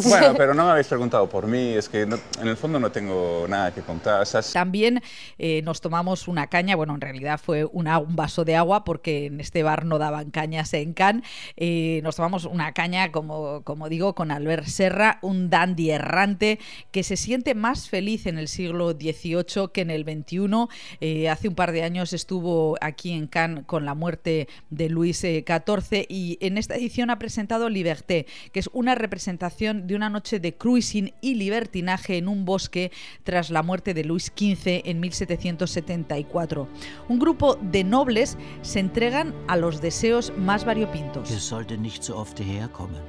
Bueno, 0.08 0.34
pero 0.36 0.54
no 0.54 0.64
me 0.64 0.70
habéis 0.72 0.86
preguntado 0.86 1.28
por 1.28 1.46
mí, 1.46 1.72
es 1.74 1.88
que 1.88 2.06
no- 2.06 2.18
en 2.40 2.48
el 2.48 2.56
fondo 2.56 2.78
no 2.80 2.90
tengo 2.92 3.46
nada 3.48 3.72
que 3.72 3.82
contar. 3.82 4.20
O 4.22 4.24
sea, 4.26 4.42
También 4.42 5.02
eh, 5.38 5.62
nos 5.62 5.80
tomamos 5.80 6.28
una 6.28 6.46
caña, 6.48 6.76
bueno, 6.76 6.94
en 6.94 7.00
realidad 7.00 7.40
fue 7.42 7.64
una- 7.64 7.98
un 7.98 8.16
vaso 8.16 8.44
de 8.44 8.56
agua 8.56 8.84
porque 8.84 9.26
en 9.26 9.40
este 9.40 9.62
bar 9.62 9.84
no 9.84 9.98
daban 9.98 10.30
cañas 10.30 10.72
en 10.74 10.92
Cannes. 10.92 11.24
Eh, 11.56 12.00
nos 12.04 12.16
tomamos 12.16 12.44
una 12.44 12.72
caña, 12.72 13.10
como, 13.12 13.62
como 13.64 13.88
digo, 13.88 14.14
con 14.14 14.30
Albert 14.30 14.66
Serra, 14.66 15.18
un 15.22 15.50
dandy 15.50 15.90
errante 15.90 16.58
que 16.90 17.02
se 17.02 17.16
siente 17.16 17.54
más 17.54 17.88
feliz 17.88 18.26
en 18.26 18.38
el 18.38 18.48
siglo 18.48 18.92
XVIII 18.92 19.68
que 19.72 19.80
en 19.80 19.90
el 19.90 20.04
XXI. 20.04 20.68
Eh, 21.00 21.28
hace 21.28 21.48
un 21.48 21.54
par 21.54 21.72
de 21.72 21.82
años 21.82 22.12
estuvo 22.12 22.76
aquí 22.80 23.12
en 23.12 23.26
Cannes 23.26 23.64
con 23.66 23.84
la 23.84 23.94
muerte 23.94 24.48
de 24.70 24.88
Luis 24.88 25.22
eh, 25.24 25.44
XIV 25.46 26.06
y 26.08 26.38
en 26.40 26.58
esta 26.58 26.76
edición 26.76 27.10
ha 27.10 27.18
presentado 27.18 27.68
Liberté, 27.68 28.26
que 28.52 28.60
es 28.60 28.70
una 28.72 28.94
representación 28.94 29.86
de 29.88 29.96
una 29.96 30.08
noche 30.08 30.38
de 30.38 30.54
cruising 30.54 31.12
y 31.20 31.34
libertinaje 31.34 32.18
en 32.18 32.28
un 32.28 32.44
bosque 32.44 32.92
tras 33.24 33.50
la 33.50 33.62
muerte 33.62 33.94
de 33.94 34.04
Luis 34.04 34.26
XV 34.26 34.82
en 34.84 35.00
1774. 35.00 36.68
Un 37.08 37.18
grupo 37.18 37.56
de 37.56 37.82
nobles 37.82 38.36
se 38.62 38.78
entregan 38.78 39.34
a 39.48 39.56
los 39.56 39.80
deseos 39.80 40.32
más 40.36 40.64
variopintos. 40.64 41.30
Ihr 41.30 41.40
solltet 41.40 41.80
nicht 41.80 42.02
so 42.04 42.16
oft 42.16 42.38
hierher 42.38 42.68
kommen. 42.70 43.02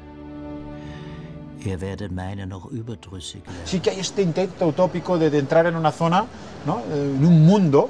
Ihr 1.66 1.82
werdet 1.82 2.12
meinen 2.12 2.50
noch 2.50 2.72
überdrüssig 2.72 3.46
werden. 3.46 3.62
Sí 3.66 3.82
que 3.82 3.90
hay 3.90 4.00
este 4.00 4.22
intento 4.22 4.66
utópico 4.68 5.20
de, 5.20 5.30
de 5.30 5.40
entrar 5.40 5.66
en 5.66 5.76
una 5.76 5.92
zona, 5.92 6.26
¿no? 6.66 6.80
Eh, 6.92 7.16
en 7.18 7.26
un 7.26 7.46
mundo, 7.46 7.90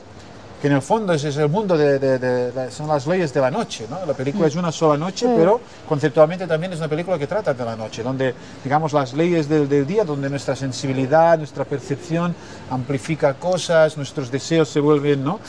que 0.62 0.68
en 0.68 0.74
el 0.74 0.82
fondo 0.82 1.14
es, 1.14 1.24
es 1.24 1.38
el 1.38 1.48
mundo 1.50 1.78
de, 1.78 2.00
de- 2.00 2.20
de- 2.20 2.52
de- 2.52 2.72
son 2.72 2.88
las 2.88 3.08
leyes 3.08 3.34
de 3.34 3.40
la 3.42 3.50
noche. 3.50 3.86
¿no? 3.90 4.06
La 4.06 4.14
película 4.14 4.48
es 4.48 4.56
una 4.56 4.72
sola 4.72 4.98
noche, 4.98 5.26
pero 5.38 5.62
conceptualmente 5.88 6.48
también 6.48 6.74
es 6.74 6.80
una 6.80 6.88
película 6.90 7.18
que 7.18 7.28
trata 7.28 7.54
de 7.54 7.64
la 7.66 7.76
noche, 7.76 8.04
donde, 8.04 8.34
digamos, 8.64 8.92
las 8.94 9.14
leyes 9.14 9.48
del, 9.48 9.70
del 9.70 9.88
día, 9.88 10.04
donde 10.04 10.30
nuestra 10.30 10.56
sensibilidad, 10.56 11.38
nuestra 11.38 11.64
percepción 11.66 12.36
amplifica 12.70 13.34
cosas, 13.36 13.96
nuestros 13.98 14.30
deseos 14.32 14.68
se 14.70 14.80
vuelven, 14.80 15.24
¿no? 15.24 15.40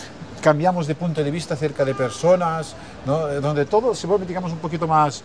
cambiamos 0.41 0.87
de 0.87 0.95
punto 0.95 1.23
de 1.23 1.31
vista 1.31 1.53
acerca 1.53 1.85
de 1.85 1.95
personas, 1.95 2.75
¿no? 3.05 3.27
Donde 3.43 3.67
todo 3.67 3.95
se 3.95 4.07
vuelve, 4.07 4.25
digamos, 4.25 4.51
un 4.53 4.59
poquito 4.59 4.87
más 4.87 5.19
eh, 5.19 5.23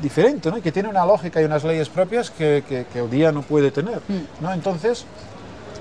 diferente, 0.00 0.50
¿no? 0.50 0.56
y 0.56 0.62
que 0.62 0.72
tiene 0.72 0.88
una 0.88 1.04
lógica 1.04 1.42
y 1.42 1.44
unas 1.44 1.62
leyes 1.62 1.90
propias 1.90 2.30
que, 2.30 2.64
que- 2.66 2.86
que 2.90 3.00
el 3.00 3.10
día 3.10 3.32
no 3.32 3.42
puede 3.42 3.70
tener. 3.70 4.00
¿no? 4.40 4.50
Entonces, 4.54 5.04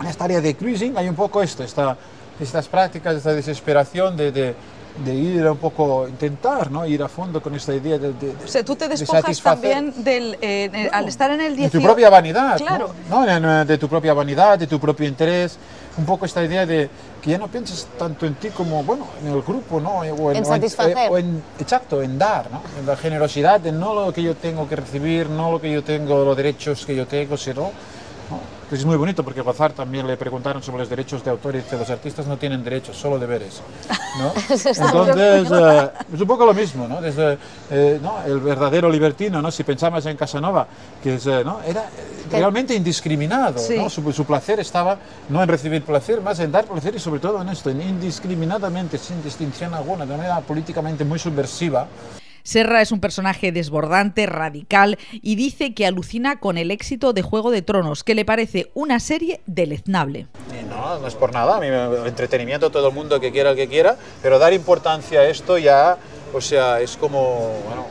en 0.02 0.08
esta 0.08 0.26
área 0.26 0.42
de 0.42 0.58
cruising 0.58 0.98
hay 0.98 1.08
un 1.08 1.16
poco 1.16 1.42
esto, 1.42 1.64
esta, 1.64 1.96
estas 2.39 2.67
prácticas, 2.67 3.15
esta 3.15 3.34
desesperación 3.34 4.15
de, 4.17 4.31
de- 4.31 4.55
de 5.05 5.13
ir 5.15 5.46
a 5.46 5.51
un 5.53 5.58
poco, 5.60 6.08
intentar 6.10 6.69
¿no? 6.72 6.86
ir 6.86 7.01
a 7.01 7.08
fondo 7.08 7.41
con 7.41 7.55
esta 7.55 7.74
idea 7.74 7.98
de... 7.98 8.12
de- 8.13 8.34
O 8.43 8.48
sea, 8.48 8.65
tú 8.65 8.75
te 8.75 8.86
de 8.86 8.98
despojas 8.98 9.24
satisfacer- 9.24 9.43
también 9.72 10.03
del, 10.03 10.34
eh, 10.41 10.69
eh, 10.74 10.89
al 10.91 11.08
estar 11.08 11.31
en 11.31 11.39
el 11.39 11.51
de 11.51 11.58
18. 11.69 11.77
tu 11.77 11.84
propia 11.84 12.10
vanidad, 12.10 12.60
¿no? 12.60 12.65
Claro. 12.65 12.89
¿no? 13.10 13.25
En- 13.27 13.46
en- 13.46 13.67
De 13.67 13.77
tu 13.77 13.88
propia 13.88 14.13
vanidad, 14.13 14.58
de 14.60 14.67
tu 14.67 14.77
propio 14.79 15.08
interés, 15.08 15.58
un 15.98 16.05
poco 16.05 16.25
esta 16.25 16.43
idea 16.43 16.65
de 16.65 16.89
que 17.22 17.29
ya 17.29 17.38
no 17.38 17.48
pienses 17.48 17.88
tanto 17.98 18.25
en 18.25 18.36
ti 18.36 18.50
como, 18.50 18.84
bueno, 18.84 19.08
en 19.22 19.31
el 19.31 19.41
grupo, 19.41 19.79
¿no? 19.79 20.00
O 20.00 20.31
En 20.31 20.43
o 20.43 20.46
satisfacer. 20.46 21.10
o 21.10 21.17
en- 21.17 21.43
exacto, 21.60 22.01
en 22.01 22.17
dar, 22.17 22.50
¿no? 22.51 22.62
En 22.79 22.86
la 22.86 22.98
generosidad, 22.98 23.65
en 23.67 23.79
no 23.79 23.93
lo 23.93 24.12
que 24.12 24.24
yo 24.24 24.36
tengo 24.36 24.67
que 24.67 24.75
recibir, 24.75 25.29
no 25.29 25.51
lo 25.51 25.62
que 25.62 25.72
yo 25.72 25.81
tengo, 25.84 26.25
los 26.25 26.36
derechos 26.36 26.86
que 26.86 26.96
yo 26.96 27.05
tengo, 27.08 27.38
sino... 27.38 27.72
¿no? 28.70 28.70
Pues 28.70 28.82
es 28.82 28.86
muy 28.86 28.98
bonito 28.98 29.24
porque 29.24 29.40
a 29.40 29.44
Bazar 29.44 29.74
también 29.74 30.06
le 30.06 30.16
preguntaron 30.16 30.62
sobre 30.62 30.80
los 30.80 30.90
derechos 30.90 31.24
de 31.24 31.32
autor 31.32 31.56
y 31.56 31.60
dice, 31.60 31.78
los 31.78 31.90
artistas 31.90 32.28
no 32.28 32.38
tienen 32.38 32.64
derechos, 32.64 32.96
solo 32.96 33.18
deberes. 33.18 33.62
¿no? 34.20 34.32
Entonces, 34.50 35.52
eh, 35.52 35.90
es 36.14 36.22
un 36.22 36.28
poco 36.28 36.46
lo 36.46 36.54
mismo, 36.54 36.88
¿no? 36.88 37.02
Desde 37.02 37.38
eh, 37.72 38.00
¿no? 38.02 38.22
el 38.26 38.40
verdadero 38.40 38.90
libertino, 38.90 39.42
¿no? 39.42 39.52
Si 39.52 39.64
pensamos 39.64 40.06
en 40.06 40.18
Casanova, 40.18 40.68
que 41.02 41.16
es, 41.16 41.26
eh, 41.26 41.44
¿no? 41.44 41.62
era 41.66 41.82
eh, 41.82 42.28
realmente 42.32 42.76
indiscriminado, 42.76 43.60
Sí. 43.60 43.78
¿no? 43.78 43.90
Su, 43.90 44.12
su 44.14 44.26
placer 44.26 44.60
estaba 44.60 44.98
no 45.30 45.42
en 45.42 45.50
recibir 45.50 45.84
placer, 45.84 46.22
más 46.22 46.40
en 46.40 46.52
dar 46.52 46.66
placer 46.66 46.96
y 46.96 47.00
sobre 47.00 47.20
todo 47.20 47.42
en 47.42 47.50
esto, 47.50 47.70
en 47.70 47.82
indiscriminadamente, 47.82 48.98
sin 48.98 49.24
distinción 49.24 49.74
alguna, 49.74 50.06
de 50.06 50.16
manera 50.16 50.40
políticamente 50.42 51.04
muy 51.04 51.20
subversiva. 51.20 51.88
Serra 52.43 52.81
es 52.81 52.91
un 52.91 53.00
personaje 53.00 53.51
desbordante, 53.51 54.25
radical 54.25 54.98
y 55.12 55.36
dice 55.36 55.74
que 55.74 55.86
alucina 55.86 56.39
con 56.39 56.58
el 56.58 56.72
éxito 56.72 57.13
de 57.13 57.22
Juego 57.22 57.51
de 57.51 57.62
Tronos, 57.62 58.03
que 58.03 58.15
le 58.15 58.25
parece 58.25 58.72
una 58.74 59.00
serie 59.00 59.41
deleznable. 59.46 60.27
Y 60.60 60.63
no, 60.69 61.00
no 61.00 61.08
es 61.08 61.15
por 61.15 61.34
nada, 61.34 61.58
a 61.58 61.60
mí 61.60 61.67
entretenimiento 62.08 62.69
todo 62.69 62.88
el 62.89 62.93
mundo 62.93 63.19
que 63.19 63.31
quiera 63.31 63.51
el 63.51 63.55
que 63.55 63.67
quiera, 63.67 63.96
pero 64.22 64.39
dar 64.39 64.53
importancia 64.53 65.19
a 65.22 65.27
esto 65.27 65.58
ya, 65.58 65.98
o 66.34 66.41
sea, 66.41 66.79
es 66.81 66.98
como 66.98 67.53
bueno, 67.65 67.86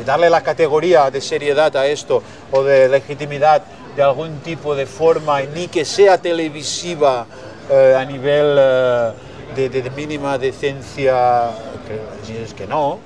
eh, 0.00 0.04
darle 0.04 0.28
la 0.30 0.42
categoría 0.42 1.10
de 1.10 1.20
seriedad 1.20 1.74
a 1.76 1.86
esto 1.86 2.22
o 2.52 2.62
de 2.62 2.88
legitimidad 2.88 3.62
de 3.96 4.02
algún 4.02 4.38
tipo 4.40 4.74
de 4.74 4.84
forma, 4.86 5.40
ni 5.42 5.68
que 5.68 5.84
sea 5.84 6.18
televisiva 6.20 7.26
eh, 7.70 7.94
a 7.98 8.04
nivel 8.04 8.56
eh, 8.58 9.12
de, 9.56 9.68
de- 9.70 9.82
de 9.82 9.90
mínima 9.90 10.36
decencia, 10.36 11.50
que, 11.86 12.42
es 12.44 12.52
que 12.54 12.66
no, 12.66 12.98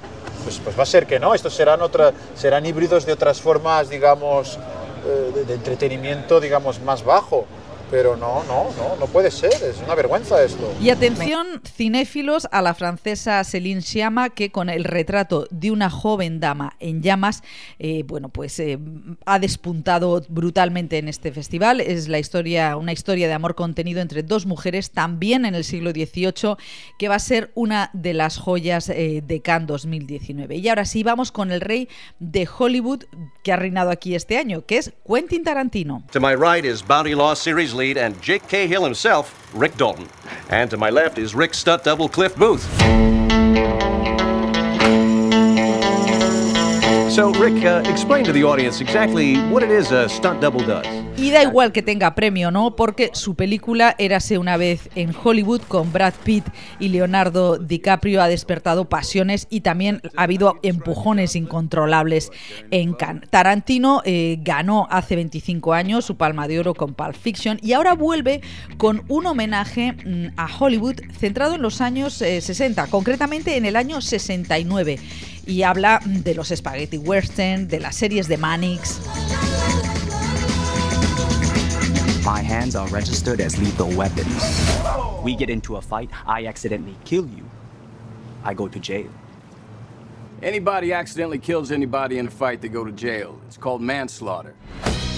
pues, 0.45 0.61
pues 0.63 0.79
va 0.79 0.83
a 0.83 0.87
ser 0.87 1.07
que 1.07 1.19
no, 1.19 1.35
estos 1.35 1.55
serán, 1.55 1.83
otra, 1.83 2.13
serán 2.35 2.67
híbridos 2.67 3.07
de 3.07 3.13
otras 3.13 3.41
formas, 3.41 3.89
digamos, 3.89 4.59
eh, 5.07 5.33
de, 5.35 5.45
de 5.45 5.55
entretenimiento, 5.55 6.41
digamos, 6.41 6.81
más 6.81 7.05
bajo. 7.05 7.47
Pero 7.91 8.17
no, 8.17 8.45
no, 8.45 8.69
no, 8.77 8.97
no 8.99 9.07
puede 9.07 9.31
ser, 9.31 9.53
es 9.53 9.81
una 9.85 9.95
vergüenza 9.95 10.43
esto. 10.43 10.73
Y 10.81 10.91
atención, 10.91 11.61
cinéfilos, 11.65 12.49
a 12.53 12.63
la 12.63 12.75
francesa 12.75 13.43
Céline 13.43 13.83
Sciamma, 13.83 14.31
que 14.31 14.51
con 14.51 14.69
el 14.69 14.85
retrato 14.85 15.47
de 15.51 15.71
una 15.71 15.91
joven 15.91 16.41
dama 16.41 16.77
en 16.79 17.03
llamas, 17.03 17.43
eh, 17.79 18.05
bueno, 18.05 18.29
pues 18.29 18.59
eh, 18.61 18.79
ha 19.27 19.39
despuntado 19.39 20.23
brutalmente 20.29 20.99
en 20.99 21.09
este 21.09 21.33
festival. 21.33 21.81
Es 21.81 22.09
la 22.09 22.19
historia, 22.19 22.77
una 22.77 22.93
historia 22.93 23.27
de 23.27 23.35
amor 23.35 23.55
contenido 23.55 24.01
entre 24.01 24.23
dos 24.23 24.47
mujeres, 24.47 24.91
también 24.93 25.45
en 25.45 25.55
el 25.55 25.65
siglo 25.65 25.91
XVIII, 25.91 26.57
que 26.99 27.09
va 27.09 27.17
a 27.17 27.19
ser 27.19 27.51
una 27.55 27.91
de 27.93 28.15
las 28.15 28.39
joyas 28.39 28.89
eh, 28.89 29.23
de 29.27 29.43
Cannes 29.43 29.67
2019. 29.69 30.57
Y 30.57 30.69
ahora 30.69 30.85
sí, 30.85 31.03
vamos 31.03 31.33
con 31.33 31.51
el 31.51 31.61
rey 31.61 31.89
de 32.19 32.49
Hollywood 32.59 33.05
que 33.43 33.53
ha 33.53 33.57
reinado 33.57 33.91
aquí 33.91 34.15
este 34.15 34.37
año, 34.37 34.65
que 34.65 34.79
es 34.79 34.93
Quentin 35.07 35.45
Tarantino. 35.45 36.05
To 36.13 36.21
my 36.21 36.35
right 36.35 36.65
is 36.65 36.87
Bounty 36.87 37.15
Law 37.15 37.35
series 37.35 37.75
lead 37.81 37.97
and 37.97 38.21
Jake 38.21 38.47
Cahill 38.47 38.85
himself, 38.85 39.51
Rick 39.55 39.77
Dalton. 39.77 40.09
And 40.51 40.71
to 40.71 40.77
my 40.77 40.91
left 40.91 41.19
is 41.19 41.35
Rick 41.35 41.55
stunt 41.55 41.83
double 41.83 42.09
Cliff 42.09 42.37
Booth. 42.37 43.20
So, 47.11 47.33
Rick, 47.33 47.65
uh, 47.65 47.83
explain 47.91 48.25
to 48.27 48.33
the 48.33 48.45
audience 48.45 48.81
exactly 48.81 49.37
what 49.51 49.65
it 49.65 49.71
is 49.73 49.91
a 49.91 50.09
stunt 50.09 50.41
double 50.41 50.65
does. 50.65 50.87
Y 51.17 51.33
da 51.33 51.43
igual 51.43 51.73
que 51.73 51.83
tenga 51.83 52.15
premio 52.15 52.53
no, 52.53 52.77
porque 52.77 53.11
su 53.15 53.35
película 53.35 53.97
Érase 53.99 54.39
una 54.39 54.57
vez 54.57 54.89
en 54.95 55.13
Hollywood 55.13 55.61
con 55.63 55.93
Brad 55.93 56.15
Pitt 56.23 56.45
y 56.79 56.89
Leonardo 56.89 57.59
DiCaprio 57.59 58.23
ha 58.23 58.29
despertado 58.29 58.89
pasiones 58.89 59.49
y 59.51 59.63
también 59.63 60.01
ha 60.17 60.23
habido 60.23 60.61
empujones 60.63 61.35
incontrolables 61.35 62.31
en 62.71 62.95
Cannes. 62.95 63.29
Tarantino 63.29 64.03
eh, 64.05 64.39
ganó 64.41 64.87
hace 64.89 65.17
25 65.17 65.75
años 65.75 66.05
su 66.05 66.17
Palma 66.17 66.47
de 66.47 66.61
Oro 66.61 66.75
con 66.75 66.95
Pulp 66.95 67.17
Fiction 67.17 67.59
y 67.61 67.73
ahora 67.73 67.95
vuelve 67.95 68.41
con 68.79 69.03
un 69.09 69.27
homenaje 69.27 69.93
mm, 69.93 70.39
a 70.39 70.49
Hollywood 70.59 71.01
centrado 71.19 71.57
en 71.57 71.63
los 71.63 71.81
años 71.81 72.23
eh, 72.23 72.41
60, 72.41 72.87
concretamente 72.87 73.57
en 73.57 73.67
el 73.67 73.75
año 73.75 74.01
69. 74.01 74.99
Y 75.51 75.65
habla 75.65 76.01
de 76.05 76.33
los 76.37 76.53
spaghetti 76.55 76.97
western, 76.97 77.67
de 77.67 77.81
las 77.81 77.97
series 77.97 78.29
de 78.29 78.37
Mannix. 78.37 79.01
My 82.25 82.41
hands 82.41 82.77
are 82.77 82.87
registered 82.91 83.41
as 83.41 83.59
lethal 83.59 83.89
weapons. 83.97 84.45
We 85.25 85.35
get 85.35 85.51
into 85.51 85.77
a 85.77 85.83
fight, 85.83 86.09
I 86.25 86.47
accidentally 86.47 86.97
kill 87.05 87.27
you. 87.27 87.45
I 88.45 88.55
go 88.55 88.69
to 88.69 88.79
jail. 88.79 89.11
Anybody 90.41 90.93
accidentally 90.93 91.41
kills 91.41 91.73
anybody 91.73 92.19
in 92.19 92.29
a 92.29 92.31
fight, 92.31 92.61
they 92.61 92.69
go 92.69 92.85
to 92.85 92.93
jail. 92.93 93.37
It's 93.49 93.59
called 93.59 93.83
manslaughter. 93.83 94.55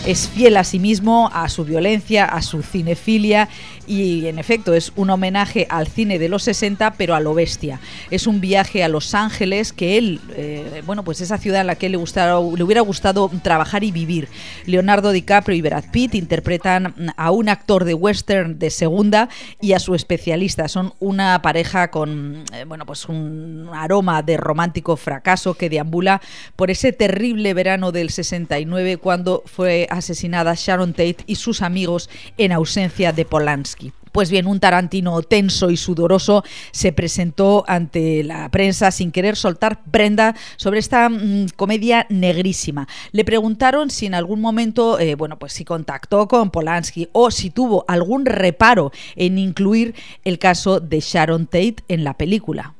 es 0.06 0.28
fiel 0.28 0.56
a 0.56 0.64
sí 0.64 0.78
mismo, 0.78 1.30
a 1.32 1.48
su 1.48 1.64
violencia, 1.64 2.24
a 2.24 2.42
su 2.42 2.62
cinefilia 2.62 3.48
y 3.86 4.26
en 4.26 4.38
efecto 4.38 4.74
es 4.74 4.92
un 4.96 5.10
homenaje 5.10 5.66
al 5.68 5.86
cine 5.86 6.18
de 6.18 6.28
los 6.28 6.42
60 6.44 6.92
pero 6.92 7.14
a 7.14 7.20
lo 7.20 7.34
bestia. 7.34 7.80
Es 8.10 8.26
un 8.26 8.40
viaje 8.40 8.84
a 8.84 8.88
Los 8.88 9.14
Ángeles 9.14 9.72
que 9.72 9.98
él, 9.98 10.20
eh, 10.36 10.82
bueno 10.86 11.04
pues 11.04 11.20
esa 11.20 11.38
ciudad 11.38 11.60
en 11.60 11.66
la 11.66 11.76
que 11.76 11.88
le, 11.88 11.96
gustara, 11.96 12.34
le 12.34 12.62
hubiera 12.62 12.80
gustado 12.80 13.30
trabajar 13.42 13.84
y 13.84 13.92
vivir. 13.92 14.28
Leonardo 14.66 15.12
DiCaprio 15.12 15.56
y 15.56 15.62
Brad 15.62 15.84
Pitt 15.90 16.14
interpretan 16.14 17.12
a 17.16 17.30
un 17.30 17.48
actor 17.48 17.84
de 17.84 17.94
western 17.94 18.58
de 18.58 18.70
segunda 18.70 19.28
y 19.60 19.72
a 19.72 19.78
su 19.78 19.94
especialista. 19.94 20.68
Son 20.68 20.94
una 21.00 21.42
pareja 21.42 21.90
con 21.90 22.44
eh, 22.52 22.64
bueno 22.66 22.86
pues 22.86 23.06
un 23.06 23.70
aroma 23.72 24.22
de 24.22 24.36
romántico 24.36 24.96
fracaso 24.96 25.54
que 25.54 25.68
deambula 25.68 26.20
por 26.56 26.70
ese 26.70 26.92
terrible 26.92 27.54
verano 27.54 27.92
del 27.92 28.10
69 28.10 28.98
cuando 28.98 29.42
fue 29.46 29.86
asesinada 29.90 30.54
Sharon 30.56 30.92
Tate 30.92 31.18
y 31.26 31.36
sus 31.36 31.62
amigos 31.62 32.08
en 32.38 32.52
ausencia 32.52 33.12
de 33.12 33.24
Polanski. 33.24 33.81
Pues 34.12 34.30
bien, 34.30 34.46
un 34.46 34.60
Tarantino 34.60 35.22
tenso 35.22 35.70
y 35.70 35.76
sudoroso 35.76 36.44
se 36.70 36.92
presentó 36.92 37.64
ante 37.66 38.22
la 38.22 38.50
prensa 38.50 38.90
sin 38.90 39.10
querer 39.10 39.36
soltar 39.36 39.82
prenda 39.90 40.36
sobre 40.56 40.78
esta 40.78 41.08
mm, 41.08 41.48
comedia 41.56 42.06
negrísima. 42.10 42.86
Le 43.12 43.24
preguntaron 43.24 43.90
si 43.90 44.06
en 44.06 44.14
algún 44.14 44.40
momento, 44.40 44.98
eh, 44.98 45.14
bueno, 45.14 45.38
pues 45.38 45.54
si 45.54 45.64
contactó 45.64 46.28
con 46.28 46.50
Polanski 46.50 47.08
o 47.12 47.30
si 47.30 47.50
tuvo 47.50 47.86
algún 47.88 48.26
reparo 48.26 48.92
en 49.16 49.38
incluir 49.38 49.94
el 50.24 50.38
caso 50.38 50.78
de 50.78 51.00
Sharon 51.00 51.46
Tate 51.46 51.76
en 51.88 52.04
la 52.04 52.14
película. 52.14 52.74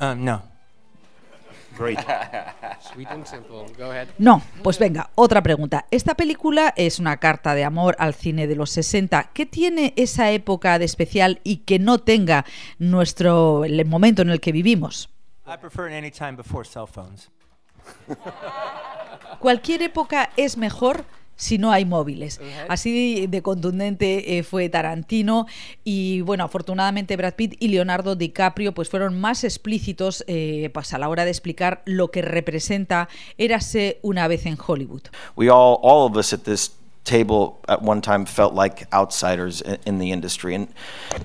Um, 0.00 0.24
no. 0.24 0.55
No, 4.18 4.42
pues 4.62 4.78
venga, 4.78 5.10
otra 5.14 5.42
pregunta. 5.42 5.86
Esta 5.90 6.14
película 6.14 6.72
es 6.76 6.98
una 6.98 7.18
carta 7.18 7.54
de 7.54 7.64
amor 7.64 7.96
al 7.98 8.14
cine 8.14 8.46
de 8.46 8.56
los 8.56 8.70
60. 8.70 9.30
¿Qué 9.32 9.46
tiene 9.46 9.92
esa 9.96 10.30
época 10.30 10.78
de 10.78 10.84
especial 10.84 11.40
y 11.44 11.58
que 11.58 11.78
no 11.78 11.98
tenga 11.98 12.44
nuestro 12.78 13.64
el 13.64 13.84
momento 13.86 14.22
en 14.22 14.30
el 14.30 14.40
que 14.40 14.52
vivimos? 14.52 15.10
Cualquier 19.38 19.82
época 19.82 20.30
es 20.36 20.56
mejor 20.56 21.04
si 21.36 21.58
no 21.58 21.70
hay 21.70 21.84
móviles. 21.84 22.40
Así 22.68 23.26
de 23.26 23.42
contundente 23.42 24.38
eh, 24.38 24.42
fue 24.42 24.68
Tarantino 24.68 25.46
y 25.84 26.22
bueno, 26.22 26.44
afortunadamente 26.44 27.16
Brad 27.16 27.34
Pitt 27.34 27.56
y 27.60 27.68
Leonardo 27.68 28.16
DiCaprio 28.16 28.74
pues 28.74 28.88
fueron 28.88 29.20
más 29.20 29.44
explícitos 29.44 30.24
eh, 30.26 30.70
pues 30.72 30.92
a 30.92 30.98
la 30.98 31.08
hora 31.08 31.24
de 31.24 31.30
explicar 31.30 31.82
lo 31.84 32.10
que 32.10 32.22
representa 32.22 33.08
Érase 33.38 33.98
una 34.02 34.28
vez 34.28 34.46
en 34.46 34.56
Hollywood. 34.64 35.02
We 35.36 35.48
all, 35.50 35.78
all 35.82 36.10
of 36.10 36.16
us 36.16 36.32
at 36.32 36.40
this 36.40 36.75
table 37.06 37.60
at 37.68 37.80
one 37.80 38.02
time 38.02 38.26
felt 38.26 38.52
like 38.52 38.86
outsiders 38.92 39.62
in, 39.86 39.98
the 39.98 40.10
industry. 40.10 40.54
And, 40.54 40.68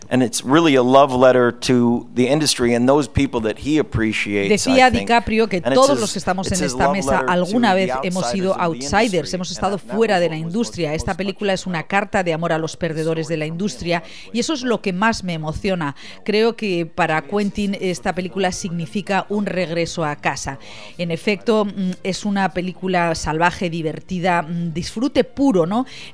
and 0.10 0.24
it's 0.24 0.46
really 0.46 0.76
a 0.76 0.84
love 0.84 1.14
letter 1.14 1.52
to 1.52 2.08
the 2.14 2.28
industry 2.28 2.74
and 2.74 2.88
those 2.88 3.10
people 3.10 3.42
that 3.42 3.58
he 3.58 3.80
appreciates. 3.80 4.50
Decía 4.50 4.90
DiCaprio 4.90 5.50
que 5.50 5.60
todos 5.60 6.00
los 6.00 6.14
que 6.14 6.20
estamos 6.20 6.50
en 6.52 6.64
esta 6.64 6.90
mesa 6.92 7.20
alguna 7.28 7.74
vez 7.74 7.92
hemos 8.04 8.30
sido 8.30 8.54
outsiders, 8.54 9.34
hemos 9.34 9.52
estado 9.52 9.78
fuera 9.78 10.20
de 10.20 10.30
la 10.30 10.38
industria. 10.38 10.94
Esta 10.94 11.16
película 11.16 11.54
es 11.54 11.66
una 11.66 11.84
carta 11.84 12.24
de 12.24 12.34
amor 12.34 12.54
a 12.54 12.58
los 12.58 12.78
perdedores 12.78 13.28
de 13.28 13.38
la 13.38 13.46
industria 13.46 14.04
y 14.32 14.40
eso 14.40 14.54
es 14.54 14.62
lo 14.62 14.82
que 14.82 14.94
más 14.94 15.24
me 15.24 15.34
emociona. 15.34 15.96
Creo 16.24 16.56
que 16.56 16.86
para 16.86 17.22
Quentin 17.24 17.76
esta 17.82 18.14
película 18.14 18.52
significa 18.52 19.26
un 19.30 19.46
regreso 19.46 20.06
a 20.06 20.16
casa. 20.16 20.60
En 20.98 21.10
efecto, 21.10 21.66
mm, 21.66 21.92
es 22.04 22.24
una 22.24 22.54
película 22.54 23.16
salvaje, 23.16 23.70
divertida, 23.70 24.44
mm, 24.44 24.74
disfrute 24.74 25.24
puro, 25.24 25.66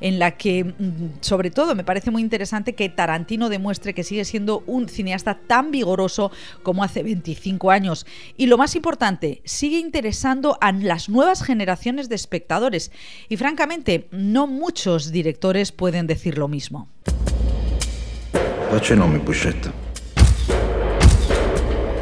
en 0.02 0.20
la 0.20 0.38
que, 0.38 0.64
mm, 0.64 1.22
sobre 1.22 1.52
todo, 1.52 1.76
me 1.76 1.84
parece 1.84 2.12
muy 2.12 2.22
interesante 2.22 2.76
que 2.76 2.90
Tarantino 2.90 3.50
demuestre 3.50 3.94
que 3.94 4.04
sigue 4.04 4.26
siendo 4.26 4.64
un 4.68 4.88
cineasta 4.90 5.40
tan 5.48 5.72
vigoroso 5.72 6.32
como 6.64 6.84
hace 6.84 7.04
25 7.04 7.72
años. 7.72 8.06
Y 8.38 8.48
lo 8.48 8.58
más 8.58 8.76
importante, 8.76 9.42
sigue 9.44 9.80
interesando 9.80 10.58
a 10.62 10.72
las 10.72 11.10
nuevas 11.10 11.44
generaciones 11.44 12.10
de 12.10 12.16
espectadores. 12.16 12.92
Y 13.30 13.38
francamente, 13.38 14.08
no 14.12 14.48
muchos 14.48 15.12
directores 15.12 15.72
pueden 15.72 16.08
decir 16.08 16.38
lo 16.38 16.48
mismo. 16.48 16.88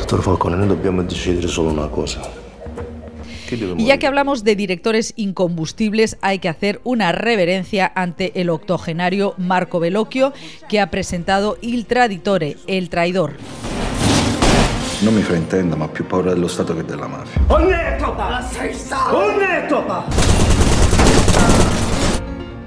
Dottor 0.05 0.21
Falcone, 0.21 0.55
noi 0.55 0.67
dobbiamo 0.67 1.01
decidere 1.01 1.47
solo 1.47 1.71
una 1.71 1.89
cosa. 1.89 2.44
Y 3.77 3.85
ya 3.85 3.97
que 3.97 4.07
hablamos 4.07 4.43
de 4.43 4.55
directores 4.55 5.13
incombustibles, 5.15 6.17
hay 6.21 6.39
que 6.39 6.49
hacer 6.49 6.81
una 6.83 7.11
reverencia 7.11 7.91
ante 7.95 8.39
el 8.39 8.49
octogenario 8.49 9.33
Marco 9.37 9.79
Bellocchio, 9.79 10.33
que 10.69 10.79
ha 10.79 10.89
presentado 10.89 11.57
Il 11.61 11.85
Traditore, 11.85 12.57
El 12.67 12.89
Traidor. 12.89 13.33
No 15.01 15.11
me 15.11 15.21
fraintenda, 15.21 15.75
ma 15.75 15.87
più 15.87 16.07
paura 16.07 16.33
dello 16.33 16.47
Stato 16.47 16.73
che 16.73 16.83
della 16.83 17.07
mafia. 17.07 17.41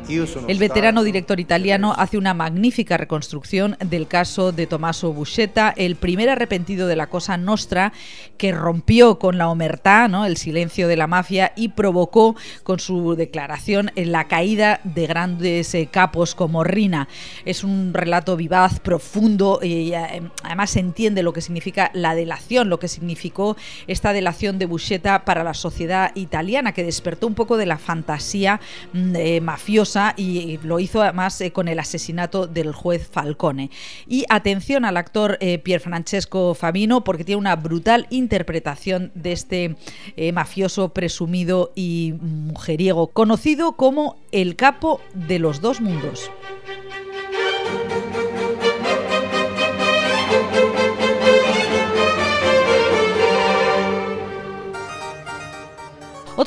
El 0.08 0.58
veterano 0.58 1.02
director 1.02 1.38
italiano 1.38 1.92
hace 1.94 2.16
una 2.16 2.32
magnífica 2.32 2.96
reconstrucción 2.96 3.76
del 3.84 4.08
caso 4.08 4.52
de 4.52 4.66
Tommaso 4.66 5.12
Buscetta, 5.12 5.74
el 5.76 5.96
primer 5.96 6.30
arrepentido 6.30 6.86
de 6.86 6.96
la 6.96 7.08
Cosa 7.08 7.36
Nostra 7.36 7.92
que 8.38 8.52
rompió 8.52 9.18
con 9.18 9.36
la 9.36 9.50
omertá, 9.50 10.08
¿no? 10.08 10.24
el 10.24 10.38
silencio 10.38 10.88
de 10.88 10.96
la 10.96 11.08
mafia, 11.08 11.52
y 11.56 11.68
provocó 11.68 12.36
con 12.62 12.80
su 12.80 13.16
declaración 13.16 13.90
la 13.96 14.28
caída 14.28 14.80
de 14.84 15.06
grandes 15.06 15.74
eh, 15.74 15.88
capos 15.90 16.34
como 16.34 16.64
Rina. 16.64 17.08
Es 17.44 17.62
un 17.62 17.92
relato 17.92 18.36
vivaz, 18.36 18.80
profundo, 18.80 19.60
y 19.62 19.92
eh, 19.92 20.22
además 20.42 20.70
se 20.70 20.80
entiende 20.80 21.22
lo 21.22 21.34
que 21.34 21.42
significa 21.42 21.90
la 21.92 22.14
delación, 22.14 22.70
lo 22.70 22.78
que 22.78 22.88
significó 22.88 23.58
esta 23.86 24.14
delación 24.14 24.58
de 24.58 24.64
Buscetta 24.64 25.26
para 25.26 25.44
la 25.44 25.52
sociedad 25.52 26.12
italiana, 26.14 26.72
que 26.72 26.84
despertó 26.84 27.26
un 27.26 27.34
poco 27.34 27.58
de 27.58 27.66
la 27.66 27.76
fantasía 27.76 28.60
mm, 28.94 29.16
eh, 29.16 29.40
mafiosa 29.42 29.97
y 30.16 30.58
lo 30.62 30.80
hizo 30.80 31.02
además 31.02 31.40
eh, 31.40 31.52
con 31.52 31.68
el 31.68 31.78
asesinato 31.78 32.46
del 32.46 32.72
juez 32.72 33.08
Falcone. 33.08 33.70
Y 34.06 34.24
atención 34.28 34.84
al 34.84 34.96
actor 34.96 35.38
eh, 35.40 35.58
Pier 35.58 35.80
Francesco 35.80 36.56
porque 37.04 37.24
tiene 37.24 37.38
una 37.38 37.56
brutal 37.56 38.06
interpretación 38.10 39.10
de 39.14 39.32
este 39.32 39.76
eh, 40.16 40.32
mafioso 40.32 40.90
presumido 40.90 41.72
y 41.74 42.14
mujeriego, 42.20 43.08
conocido 43.08 43.72
como 43.72 44.16
el 44.32 44.56
capo 44.56 45.00
de 45.14 45.38
los 45.38 45.60
dos 45.60 45.80
mundos. 45.80 46.30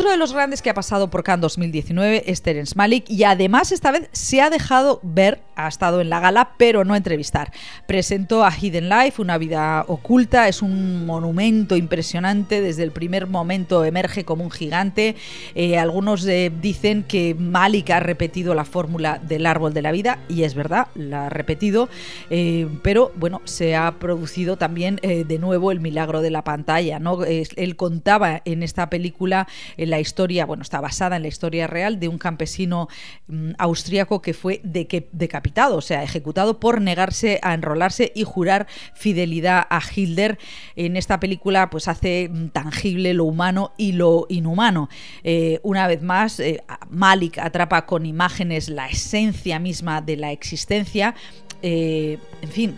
Otro 0.01 0.09
de 0.09 0.17
los 0.17 0.33
grandes 0.33 0.63
que 0.63 0.71
ha 0.71 0.73
pasado 0.73 1.11
por 1.11 1.21
Cannes 1.21 1.41
2019 1.41 2.23
es 2.25 2.41
Terence 2.41 2.73
Malik 2.75 3.07
y 3.07 3.23
además 3.23 3.71
esta 3.71 3.91
vez 3.91 4.09
se 4.13 4.41
ha 4.41 4.49
dejado 4.49 4.99
ver, 5.03 5.43
ha 5.65 5.67
estado 5.67 6.01
en 6.01 6.09
la 6.09 6.19
gala, 6.19 6.51
pero 6.57 6.83
no 6.85 6.95
entrevistar. 6.95 7.51
Presentó 7.85 8.43
a 8.43 8.51
Hidden 8.51 8.89
Life, 8.89 9.21
una 9.21 9.37
vida 9.37 9.85
oculta, 9.87 10.47
es 10.47 10.61
un 10.61 11.05
monumento 11.05 11.75
impresionante, 11.75 12.61
desde 12.61 12.83
el 12.83 12.91
primer 12.91 13.27
momento 13.27 13.83
emerge 13.85 14.25
como 14.25 14.43
un 14.43 14.51
gigante. 14.51 15.15
Eh, 15.55 15.77
algunos 15.77 16.25
eh, 16.25 16.51
dicen 16.61 17.03
que 17.03 17.35
Malik 17.35 17.89
ha 17.91 17.99
repetido 17.99 18.53
la 18.53 18.65
fórmula 18.65 19.19
del 19.19 19.45
árbol 19.45 19.73
de 19.73 19.81
la 19.81 19.91
vida 19.91 20.19
y 20.27 20.43
es 20.43 20.55
verdad, 20.55 20.87
la 20.95 21.27
ha 21.27 21.29
repetido, 21.29 21.89
eh, 22.29 22.67
pero 22.83 23.11
bueno, 23.15 23.41
se 23.45 23.75
ha 23.75 23.91
producido 23.99 24.57
también 24.57 24.99
de 25.01 25.39
nuevo 25.39 25.71
el 25.71 25.79
milagro 25.79 26.21
de 26.21 26.29
la 26.29 26.43
pantalla. 26.43 26.99
¿no? 26.99 27.23
él 27.23 27.75
contaba 27.75 28.41
en 28.45 28.63
esta 28.63 28.89
película 28.89 29.47
la 29.77 29.99
historia, 29.99 30.45
bueno, 30.45 30.63
está 30.63 30.81
basada 30.81 31.15
en 31.15 31.21
la 31.23 31.27
historia 31.27 31.67
real 31.67 31.99
de 31.99 32.07
un 32.07 32.17
campesino 32.17 32.87
mm, 33.27 33.51
austríaco 33.57 34.21
que 34.21 34.33
fue 34.33 34.61
decapitado, 34.63 35.11
o 35.55 35.81
sea, 35.81 36.03
ejecutado 36.03 36.59
por 36.59 36.81
negarse 36.81 37.39
a 37.41 37.53
enrolarse 37.53 38.11
y 38.15 38.23
jurar 38.23 38.67
fidelidad 38.93 39.65
a 39.69 39.81
Hitler. 39.93 40.37
En 40.75 40.97
esta 40.97 41.19
película, 41.19 41.69
pues 41.69 41.87
hace 41.87 42.31
tangible 42.53 43.13
lo 43.13 43.25
humano 43.25 43.73
y 43.77 43.93
lo 43.93 44.25
inhumano. 44.29 44.89
Eh, 45.23 45.59
una 45.63 45.87
vez 45.87 46.01
más, 46.01 46.39
eh, 46.39 46.63
Malik 46.89 47.37
atrapa 47.37 47.85
con 47.85 48.05
imágenes 48.05 48.69
la 48.69 48.87
esencia 48.87 49.59
misma 49.59 50.01
de 50.01 50.17
la 50.17 50.31
existencia. 50.31 51.15
Eh, 51.61 52.17
en 52.41 52.49
fin, 52.49 52.75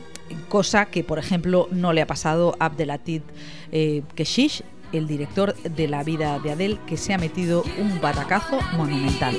cosa 0.49 0.85
que, 0.85 1.03
por 1.03 1.19
ejemplo, 1.19 1.67
no 1.71 1.93
le 1.93 2.01
ha 2.01 2.07
pasado 2.07 2.55
a 2.59 2.65
Abdelatif 2.65 3.23
Keshish, 4.15 4.63
el 4.91 5.07
director 5.07 5.55
de 5.55 5.87
La 5.87 6.03
vida 6.03 6.39
de 6.39 6.51
Adele, 6.51 6.79
que 6.87 6.97
se 6.97 7.13
ha 7.13 7.17
metido 7.17 7.63
un 7.79 7.99
batacazo 7.99 8.59
monumental. 8.77 9.35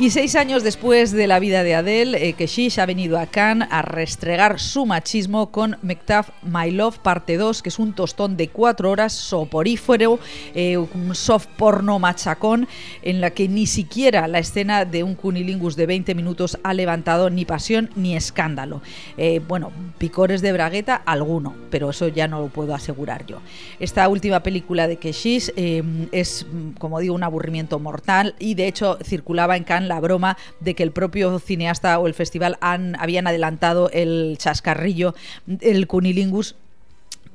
Y 0.00 0.10
seis 0.10 0.36
años 0.36 0.62
después 0.62 1.10
de 1.10 1.26
la 1.26 1.40
vida 1.40 1.64
de 1.64 1.74
Adele, 1.74 2.28
eh, 2.28 2.34
Keshish 2.34 2.78
ha 2.78 2.86
venido 2.86 3.18
a 3.18 3.26
Cannes 3.26 3.66
a 3.72 3.82
restregar 3.82 4.60
su 4.60 4.86
machismo 4.86 5.50
con 5.50 5.76
Mactaff 5.82 6.30
My 6.42 6.70
Love 6.70 7.00
Parte 7.00 7.36
2, 7.36 7.62
que 7.62 7.68
es 7.68 7.80
un 7.80 7.92
tostón 7.92 8.36
de 8.36 8.46
cuatro 8.46 8.92
horas 8.92 9.12
soporífero, 9.12 10.20
eh, 10.54 10.76
un 10.76 11.16
soft 11.16 11.48
porno 11.56 11.98
machacón, 11.98 12.68
en 13.02 13.20
la 13.20 13.30
que 13.30 13.48
ni 13.48 13.66
siquiera 13.66 14.28
la 14.28 14.38
escena 14.38 14.84
de 14.84 15.02
un 15.02 15.16
cunilingus 15.16 15.74
de 15.74 15.86
20 15.86 16.14
minutos 16.14 16.60
ha 16.62 16.74
levantado 16.74 17.28
ni 17.28 17.44
pasión 17.44 17.90
ni 17.96 18.14
escándalo. 18.14 18.82
Eh, 19.16 19.40
bueno, 19.48 19.72
picores 19.98 20.42
de 20.42 20.52
bragueta, 20.52 20.94
alguno, 20.94 21.56
pero 21.70 21.90
eso 21.90 22.06
ya 22.06 22.28
no 22.28 22.40
lo 22.40 22.48
puedo 22.50 22.72
asegurar 22.72 23.26
yo. 23.26 23.40
Esta 23.80 24.08
última 24.08 24.44
película 24.44 24.86
de 24.86 24.98
Keshish 24.98 25.52
es, 25.56 26.46
como 26.78 27.00
digo, 27.00 27.16
un 27.16 27.24
aburrimiento 27.24 27.80
mortal 27.80 28.36
y 28.38 28.54
de 28.54 28.68
hecho 28.68 28.96
circulaba 29.02 29.56
en 29.56 29.64
Cannes 29.64 29.87
la 29.88 30.00
broma 30.00 30.36
de 30.60 30.74
que 30.74 30.82
el 30.82 30.92
propio 30.92 31.38
cineasta 31.38 31.98
o 31.98 32.06
el 32.06 32.14
festival 32.14 32.58
han, 32.60 32.94
habían 33.00 33.26
adelantado 33.26 33.90
el 33.92 34.36
chascarrillo, 34.38 35.14
el 35.60 35.86
cunilingus 35.86 36.56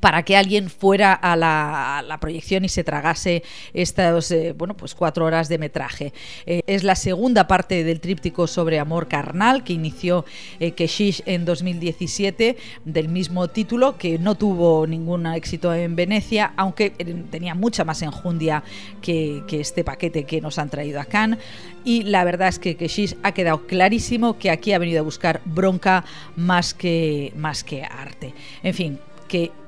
para 0.04 0.24
que 0.24 0.36
alguien 0.36 0.70
fuera 0.70 1.14
a 1.14 1.38
la, 1.38 2.18
proyección 2.20 2.66
y 2.66 2.70
se 2.70 2.84
tragase 2.84 3.42
estas 3.74 4.32
eh, 4.32 4.54
bueno, 4.56 4.76
pues 4.76 4.96
cuatro 4.96 5.24
horas 5.24 5.48
de 5.48 5.58
metraje. 5.58 6.12
Eh, 6.46 6.62
es 6.68 6.84
la 6.84 6.96
segunda 6.96 7.48
parte 7.48 7.86
del 7.86 8.02
tríptico 8.02 8.46
sobre 8.48 8.80
amor 8.80 9.08
carnal 9.08 9.64
que 9.64 9.72
inició 9.72 10.26
eh, 10.60 10.72
Keshish 10.72 11.24
en 11.26 11.46
2017 11.46 12.58
del 12.84 13.08
mismo 13.08 13.48
título 13.48 13.98
que 13.98 14.20
no 14.20 14.36
tuvo 14.36 14.86
ningún 14.88 15.26
éxito 15.26 15.74
en 15.74 15.96
Venecia, 15.96 16.52
aunque 16.58 16.90
tenía 16.90 17.56
mucha 17.56 17.86
más 17.86 18.02
enjundia 18.02 18.62
que, 19.02 19.42
este 19.52 19.86
paquete 19.86 20.26
que 20.26 20.42
nos 20.42 20.60
han 20.60 20.70
traído 20.70 21.00
a 21.00 21.06
Cannes. 21.06 21.40
Y 21.86 22.04
la 22.04 22.26
verdad 22.26 22.50
es 22.50 22.60
que 22.60 22.76
Keshish 22.76 23.16
ha 23.24 23.32
quedado 23.32 23.68
clarísimo 23.68 24.38
que 24.38 24.52
aquí 24.52 24.74
ha 24.74 24.80
venido 24.80 25.00
a 25.00 25.04
buscar 25.04 25.40
bronca 25.46 26.04
más 26.36 26.74
que, 26.74 27.32
más 27.38 27.64
que 27.64 27.84
arte. 27.84 28.34
En 28.64 28.74
fin, 28.74 29.00
que 29.30 29.63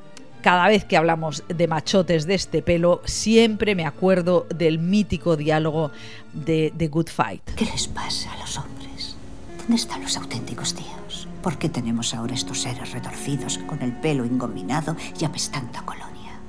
cada 0.46 0.68
vez 0.68 0.86
que 0.86 0.96
hablamos 0.96 1.44
de 1.48 1.68
machotes 1.68 2.28
de 2.28 2.36
este 2.36 2.62
pelo, 2.62 3.02
siempre 3.04 3.74
me 3.74 3.84
acuerdo 3.84 4.46
del 4.54 4.78
mítico 4.78 5.38
diálogo 5.38 5.90
de 6.34 6.72
The 6.78 6.88
Good 6.88 7.08
Fight. 7.08 7.42
¿Qué 7.56 7.66
les 7.66 7.88
pasa 7.88 8.32
a 8.32 8.38
los 8.38 8.56
hombres? 8.56 9.16
¿Dónde 9.58 9.78
están 9.78 10.04
los 10.04 10.16
auténticos 10.18 10.76
tíos? 10.76 11.28
¿Por 11.42 11.58
qué 11.58 11.68
tenemos 11.68 12.14
ahora 12.14 12.36
estos 12.36 12.62
seres 12.62 12.92
retorcidos 12.92 13.58
con 13.58 13.82
el 13.82 13.94
pelo 13.94 14.24
engominado 14.24 14.96
y 15.20 15.26
apestando 15.26 15.80
a 15.80 15.84
colonia? 15.84 16.40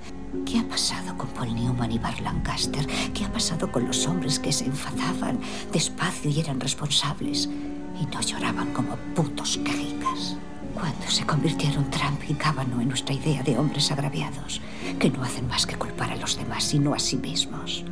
¿Qué 0.45 0.59
ha 0.59 0.69
pasado 0.69 1.17
con 1.17 1.29
Paul 1.29 1.55
Newman 1.55 1.91
y 1.91 1.99
Bar 1.99 2.21
Lancaster? 2.21 2.87
¿Qué 3.15 3.25
ha 3.25 3.33
pasado 3.33 3.73
con 3.73 3.87
los 3.87 4.07
hombres 4.07 4.39
que 4.39 4.53
se 4.53 4.67
enfadaban 4.67 5.41
despacio 5.73 6.31
y 6.31 6.39
eran 6.39 6.61
responsables 6.61 7.49
y 7.99 8.05
no 8.15 8.21
lloraban 8.21 8.75
como 8.75 8.95
putos 9.15 9.59
quejicas? 9.65 10.37
Cuando 10.79 11.09
se 11.09 11.25
convirtieron 11.25 11.91
Trump 11.91 12.21
y 12.29 12.35
Kavanaugh 12.35 12.83
en 12.83 12.89
nuestra 12.89 13.15
idea 13.15 13.43
de 13.43 13.57
hombres 13.59 13.91
agraviados, 13.91 14.61
que 14.99 15.09
no 15.09 15.23
hacen 15.23 15.49
más 15.49 15.67
que 15.67 15.77
culpar 15.77 16.11
a 16.11 16.17
los 16.17 16.37
demás, 16.37 16.65
sino 16.65 16.93
a 16.93 16.99
sí 16.99 17.17
mismos. 17.17 17.83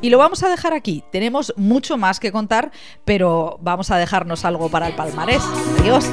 Y 0.00 0.08
lo 0.08 0.16
vamos 0.16 0.42
a 0.42 0.48
dejar 0.48 0.72
aquí. 0.72 1.04
Tenemos 1.12 1.52
mucho 1.58 1.98
más 1.98 2.18
que 2.18 2.32
contar, 2.32 2.72
pero 3.04 3.58
vamos 3.60 3.90
a 3.90 3.98
dejarnos 3.98 4.46
algo 4.46 4.70
para 4.70 4.88
el 4.88 4.94
palmarés. 4.94 5.42
Adiós. 5.80 6.06